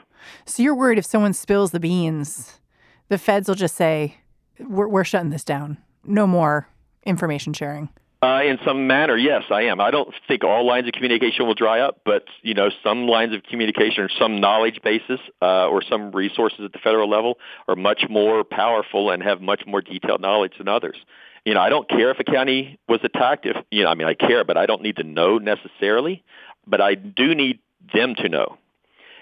So 0.44 0.62
you're 0.62 0.74
worried 0.74 0.98
if 0.98 1.04
someone 1.04 1.32
spills 1.32 1.70
the 1.70 1.80
beans, 1.80 2.60
the 3.08 3.18
feds 3.18 3.48
will 3.48 3.54
just 3.54 3.76
say, 3.76 4.18
we're, 4.58 4.88
we're 4.88 5.04
shutting 5.04 5.30
this 5.30 5.44
down. 5.44 5.78
No 6.04 6.26
more 6.26 6.68
information 7.06 7.52
sharing? 7.52 7.88
Uh, 8.22 8.42
in 8.42 8.58
some 8.64 8.86
manner, 8.86 9.16
yes, 9.16 9.42
I 9.50 9.62
am. 9.62 9.78
I 9.78 9.90
don't 9.90 10.12
think 10.26 10.42
all 10.42 10.66
lines 10.66 10.86
of 10.88 10.94
communication 10.94 11.46
will 11.46 11.54
dry 11.54 11.80
up, 11.80 12.00
but 12.04 12.24
you 12.42 12.54
know, 12.54 12.70
some 12.82 13.06
lines 13.06 13.34
of 13.34 13.42
communication 13.42 14.02
or 14.02 14.08
some 14.18 14.40
knowledge 14.40 14.80
bases 14.82 15.20
uh, 15.42 15.68
or 15.68 15.82
some 15.82 16.12
resources 16.12 16.60
at 16.64 16.72
the 16.72 16.78
federal 16.78 17.10
level 17.10 17.38
are 17.68 17.76
much 17.76 18.04
more 18.08 18.42
powerful 18.42 19.10
and 19.10 19.22
have 19.22 19.42
much 19.42 19.62
more 19.66 19.82
detailed 19.82 20.22
knowledge 20.22 20.54
than 20.56 20.66
others. 20.66 20.96
You 21.44 21.54
know, 21.54 21.60
I 21.60 21.68
don't 21.68 21.88
care 21.88 22.10
if 22.10 22.18
a 22.18 22.24
county 22.24 22.78
was 22.88 23.00
attacked. 23.04 23.44
If 23.44 23.56
you 23.70 23.84
know, 23.84 23.90
I 23.90 23.94
mean, 23.94 24.08
I 24.08 24.14
care, 24.14 24.44
but 24.44 24.56
I 24.56 24.64
don't 24.64 24.82
need 24.82 24.96
to 24.96 25.04
know 25.04 25.36
necessarily. 25.36 26.24
But 26.66 26.80
I 26.80 26.94
do 26.94 27.34
need 27.34 27.60
them 27.94 28.14
to 28.16 28.28
know, 28.28 28.56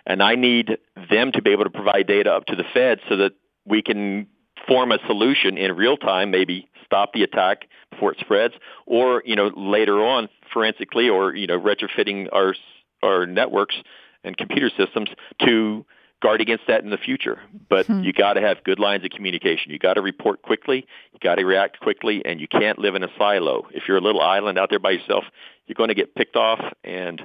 and 0.07 0.23
I 0.23 0.37
need 0.37 0.79
them 1.11 1.33
to 1.33 1.43
be 1.43 1.51
able 1.51 1.65
to 1.65 1.71
provide 1.71 2.07
data 2.07 2.33
up 2.33 2.47
to 2.47 2.57
the 2.57 2.65
Fed 2.73 3.01
so 3.09 3.17
that 3.17 3.33
we 3.67 3.83
can 3.83 4.29
form 4.67 4.93
a 4.93 4.99
solution 5.07 5.59
in 5.59 5.77
real 5.77 5.97
time, 5.97 6.31
maybe 6.31 6.69
stop 6.85 7.13
the 7.13 7.23
attack 7.23 7.69
before 7.91 8.13
it 8.13 8.19
spreads, 8.21 8.55
or 8.87 9.23
you 9.25 9.37
know 9.37 9.51
later 9.57 10.05
on 10.05 10.29
forensically 10.53 11.09
or 11.09 11.35
you 11.35 11.47
know 11.47 11.59
retrofitting 11.59 12.29
our 12.33 12.55
our 13.03 13.27
networks 13.27 13.77
and 14.23 14.37
computer 14.37 14.71
systems 14.77 15.09
to 15.45 15.85
guard 16.23 16.41
against 16.41 16.65
that 16.67 16.83
in 16.83 16.91
the 16.91 16.97
future. 16.97 17.39
But 17.69 17.87
hmm. 17.87 18.03
you 18.03 18.13
got 18.13 18.35
to 18.35 18.41
have 18.41 18.65
good 18.65 18.79
lines 18.79 19.05
of 19.05 19.11
communication. 19.11 19.71
You 19.71 19.79
got 19.79 19.95
to 19.95 20.01
report 20.01 20.43
quickly. 20.43 20.87
You 21.13 21.19
got 21.21 21.35
to 21.37 21.45
react 21.45 21.81
quickly, 21.81 22.23
and 22.25 22.41
you 22.41 22.49
can't 22.49 22.79
live 22.79 22.95
in 22.95 23.05
a 23.05 23.09
silo. 23.19 23.69
If 23.73 23.85
you're 23.87 23.99
a 23.99 24.01
little 24.01 24.23
island 24.23 24.59
out 24.59 24.71
there 24.71 24.79
by 24.79 24.93
yourself, 24.93 25.25
you're 25.67 25.75
going 25.75 25.89
to 25.89 25.95
get 25.95 26.15
picked 26.15 26.37
off, 26.37 26.61
and 26.83 27.21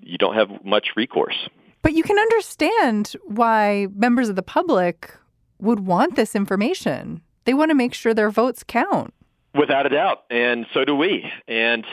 you 0.00 0.16
don't 0.16 0.34
have 0.34 0.64
much 0.64 0.88
recourse. 0.96 1.48
But 1.82 1.92
you 1.92 2.02
can 2.02 2.18
understand 2.18 3.14
why 3.24 3.88
members 3.94 4.30
of 4.30 4.36
the 4.36 4.42
public 4.42 5.14
would 5.60 5.80
want 5.80 6.16
this 6.16 6.34
information. 6.34 7.20
They 7.44 7.54
want 7.54 7.70
to 7.70 7.74
make 7.74 7.94
sure 7.94 8.14
their 8.14 8.30
votes 8.30 8.64
count. 8.66 9.12
Without 9.54 9.86
a 9.86 9.88
doubt. 9.88 10.24
And 10.30 10.66
so 10.74 10.84
do 10.84 10.96
we. 10.96 11.30
And 11.46 11.84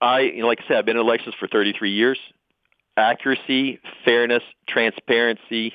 I, 0.00 0.32
like 0.42 0.60
I 0.64 0.68
said, 0.68 0.76
I've 0.78 0.86
been 0.86 0.96
in 0.96 1.02
elections 1.02 1.34
for 1.38 1.48
33 1.48 1.90
years. 1.90 2.18
Accuracy, 2.96 3.80
fairness, 4.04 4.42
transparency, 4.68 5.74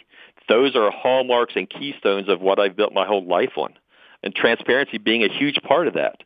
those 0.49 0.75
are 0.75 0.91
hallmarks 0.91 1.53
and 1.55 1.69
keystones 1.69 2.29
of 2.29 2.41
what 2.41 2.59
I've 2.59 2.75
built 2.75 2.93
my 2.93 3.05
whole 3.05 3.25
life 3.25 3.57
on. 3.57 3.73
And 4.21 4.33
transparency 4.33 4.97
being 4.97 5.23
a 5.23 5.29
huge 5.29 5.59
part 5.63 5.87
of 5.87 5.95
that. 5.95 6.21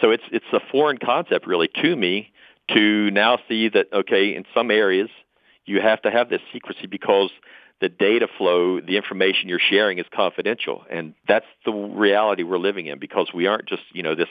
So 0.00 0.10
it's 0.10 0.22
it's 0.30 0.46
a 0.52 0.60
foreign 0.70 0.98
concept 0.98 1.46
really 1.46 1.68
to 1.82 1.96
me 1.96 2.30
to 2.74 3.10
now 3.10 3.38
see 3.48 3.68
that 3.70 3.86
okay, 3.92 4.34
in 4.34 4.44
some 4.54 4.70
areas 4.70 5.08
you 5.64 5.80
have 5.80 6.02
to 6.02 6.10
have 6.10 6.28
this 6.28 6.40
secrecy 6.52 6.86
because 6.86 7.30
the 7.80 7.88
data 7.88 8.26
flow, 8.36 8.80
the 8.80 8.96
information 8.96 9.48
you're 9.48 9.60
sharing 9.60 9.98
is 9.98 10.06
confidential. 10.12 10.84
And 10.90 11.14
that's 11.26 11.46
the 11.64 11.72
reality 11.72 12.42
we're 12.42 12.58
living 12.58 12.86
in 12.86 12.98
because 12.98 13.30
we 13.32 13.46
aren't 13.46 13.66
just, 13.68 13.82
you 13.92 14.02
know, 14.02 14.14
this 14.14 14.28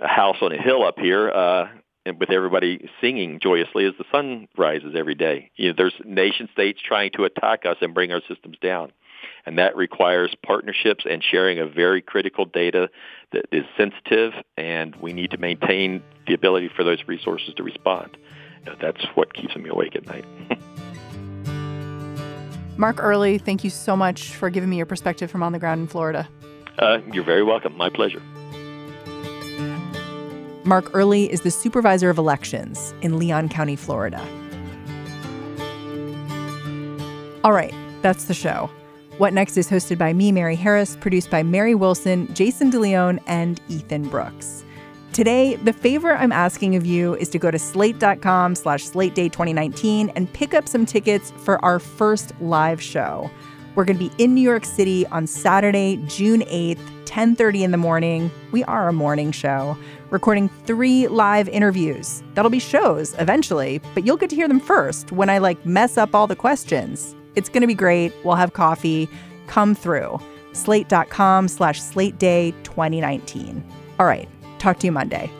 house 0.00 0.36
on 0.40 0.52
a 0.52 0.60
hill 0.60 0.84
up 0.84 0.98
here, 0.98 1.30
uh, 1.30 1.68
and 2.06 2.18
with 2.18 2.30
everybody 2.30 2.88
singing 3.00 3.40
joyously 3.40 3.84
as 3.84 3.92
the 3.98 4.04
sun 4.10 4.48
rises 4.56 4.94
every 4.96 5.14
day. 5.14 5.50
You 5.56 5.68
know, 5.68 5.74
there's 5.76 5.94
nation 6.04 6.48
states 6.52 6.80
trying 6.82 7.10
to 7.12 7.24
attack 7.24 7.66
us 7.66 7.76
and 7.80 7.92
bring 7.92 8.12
our 8.12 8.22
systems 8.26 8.56
down. 8.60 8.92
And 9.44 9.58
that 9.58 9.76
requires 9.76 10.34
partnerships 10.44 11.04
and 11.08 11.22
sharing 11.22 11.58
of 11.58 11.72
very 11.72 12.00
critical 12.00 12.46
data 12.46 12.88
that 13.32 13.46
is 13.52 13.64
sensitive, 13.76 14.32
and 14.56 14.96
we 14.96 15.12
need 15.12 15.30
to 15.32 15.38
maintain 15.38 16.02
the 16.26 16.34
ability 16.34 16.70
for 16.74 16.84
those 16.84 17.06
resources 17.06 17.54
to 17.54 17.62
respond. 17.62 18.16
That's 18.80 19.04
what 19.14 19.34
keeps 19.34 19.56
me 19.56 19.68
awake 19.68 19.96
at 19.96 20.06
night. 20.06 20.24
Mark 22.80 22.96
Earley, 22.98 23.36
thank 23.36 23.62
you 23.62 23.68
so 23.68 23.94
much 23.94 24.34
for 24.34 24.48
giving 24.48 24.70
me 24.70 24.78
your 24.78 24.86
perspective 24.86 25.30
from 25.30 25.42
on 25.42 25.52
the 25.52 25.58
ground 25.58 25.82
in 25.82 25.86
Florida. 25.86 26.26
Uh, 26.78 27.00
you're 27.12 27.22
very 27.22 27.42
welcome. 27.42 27.76
My 27.76 27.90
pleasure. 27.90 28.22
Mark 30.64 30.90
Earley 30.94 31.30
is 31.30 31.42
the 31.42 31.50
supervisor 31.50 32.08
of 32.08 32.16
elections 32.16 32.94
in 33.02 33.18
Leon 33.18 33.50
County, 33.50 33.76
Florida. 33.76 34.18
All 37.44 37.52
right, 37.52 37.74
that's 38.00 38.24
the 38.24 38.34
show. 38.34 38.70
What 39.18 39.34
Next 39.34 39.58
is 39.58 39.68
hosted 39.68 39.98
by 39.98 40.14
me, 40.14 40.32
Mary 40.32 40.56
Harris, 40.56 40.96
produced 40.96 41.30
by 41.30 41.42
Mary 41.42 41.74
Wilson, 41.74 42.32
Jason 42.32 42.70
DeLeon, 42.70 43.22
and 43.26 43.60
Ethan 43.68 44.08
Brooks. 44.08 44.64
Today, 45.12 45.56
the 45.56 45.72
favor 45.72 46.14
I'm 46.14 46.30
asking 46.30 46.76
of 46.76 46.86
you 46.86 47.16
is 47.16 47.28
to 47.30 47.38
go 47.38 47.50
to 47.50 47.58
slate.com 47.58 48.54
slash 48.54 48.84
slate 48.84 49.14
day 49.16 49.28
2019 49.28 50.10
and 50.10 50.32
pick 50.32 50.54
up 50.54 50.68
some 50.68 50.86
tickets 50.86 51.32
for 51.38 51.62
our 51.64 51.80
first 51.80 52.32
live 52.40 52.80
show. 52.80 53.28
We're 53.74 53.84
going 53.84 53.98
to 53.98 54.08
be 54.08 54.22
in 54.22 54.34
New 54.34 54.40
York 54.40 54.64
City 54.64 55.06
on 55.06 55.26
Saturday, 55.26 55.96
June 56.06 56.42
8th, 56.42 56.78
10:30 57.06 57.62
in 57.62 57.70
the 57.72 57.76
morning. 57.76 58.30
We 58.52 58.62
are 58.64 58.88
a 58.88 58.92
morning 58.92 59.32
show, 59.32 59.76
recording 60.10 60.48
3 60.64 61.08
live 61.08 61.48
interviews. 61.48 62.22
That'll 62.34 62.50
be 62.50 62.60
shows 62.60 63.14
eventually, 63.18 63.80
but 63.94 64.06
you'll 64.06 64.16
get 64.16 64.30
to 64.30 64.36
hear 64.36 64.46
them 64.46 64.60
first 64.60 65.10
when 65.10 65.28
I 65.28 65.38
like 65.38 65.66
mess 65.66 65.98
up 65.98 66.14
all 66.14 66.28
the 66.28 66.36
questions. 66.36 67.16
It's 67.34 67.48
going 67.48 67.62
to 67.62 67.66
be 67.66 67.74
great. 67.74 68.12
We'll 68.24 68.36
have 68.36 68.52
coffee. 68.52 69.08
Come 69.48 69.74
through. 69.74 70.20
slate.com 70.52 71.48
slash 71.48 71.80
slate 71.82 72.18
day 72.18 72.52
2019. 72.62 73.64
All 73.98 74.06
right. 74.06 74.28
Talk 74.60 74.78
to 74.80 74.86
you 74.86 74.92
Monday. 74.92 75.39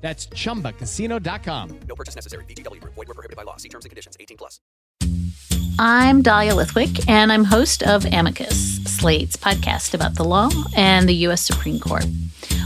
That's 0.00 0.26
chumbacasino.com. 0.28 1.80
No 1.88 1.94
purchase 1.96 2.14
necessary. 2.14 2.44
VGW 2.44 2.80
Group. 2.80 2.94
Void 2.94 3.08
were 3.08 3.14
prohibited 3.14 3.36
by 3.36 3.42
law. 3.42 3.56
See 3.56 3.68
terms 3.68 3.84
and 3.84 3.90
conditions. 3.90 4.16
18 4.20 4.36
plus. 4.36 4.60
I'm 5.78 6.22
Dahlia 6.22 6.54
Lithwick, 6.54 7.06
and 7.06 7.30
I'm 7.30 7.44
host 7.44 7.82
of 7.82 8.06
Amicus, 8.06 8.82
Slate's 8.84 9.36
podcast 9.36 9.92
about 9.92 10.14
the 10.14 10.24
law 10.24 10.48
and 10.74 11.06
the 11.06 11.14
U.S. 11.26 11.42
Supreme 11.42 11.78
Court. 11.78 12.06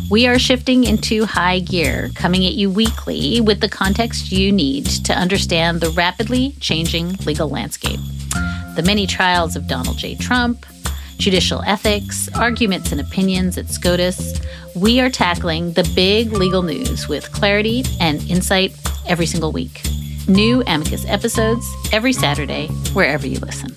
We 0.08 0.28
are 0.28 0.38
shifting 0.38 0.84
into 0.84 1.24
high 1.24 1.58
gear, 1.58 2.10
coming 2.14 2.46
at 2.46 2.52
you 2.52 2.70
weekly 2.70 3.40
with 3.40 3.60
the 3.60 3.68
context 3.68 4.30
you 4.30 4.52
need 4.52 4.86
to 4.86 5.12
understand 5.12 5.80
the 5.80 5.90
rapidly 5.90 6.54
changing 6.60 7.14
legal 7.26 7.48
landscape. 7.48 7.98
The 8.76 8.82
many 8.86 9.08
trials 9.08 9.56
of 9.56 9.66
Donald 9.66 9.98
J. 9.98 10.14
Trump, 10.14 10.64
judicial 11.20 11.62
ethics, 11.66 12.28
arguments 12.34 12.92
and 12.92 13.00
opinions 13.00 13.58
at 13.58 13.68
SCOTUS. 13.68 14.40
We 14.74 15.00
are 15.00 15.10
tackling 15.10 15.74
the 15.74 15.88
big 15.94 16.32
legal 16.32 16.62
news 16.62 17.08
with 17.08 17.30
clarity 17.30 17.84
and 18.00 18.22
insight 18.28 18.74
every 19.06 19.26
single 19.26 19.52
week. 19.52 19.82
New 20.26 20.62
Amicus 20.66 21.04
episodes 21.06 21.66
every 21.92 22.14
Saturday, 22.14 22.68
wherever 22.94 23.26
you 23.26 23.38
listen. 23.38 23.76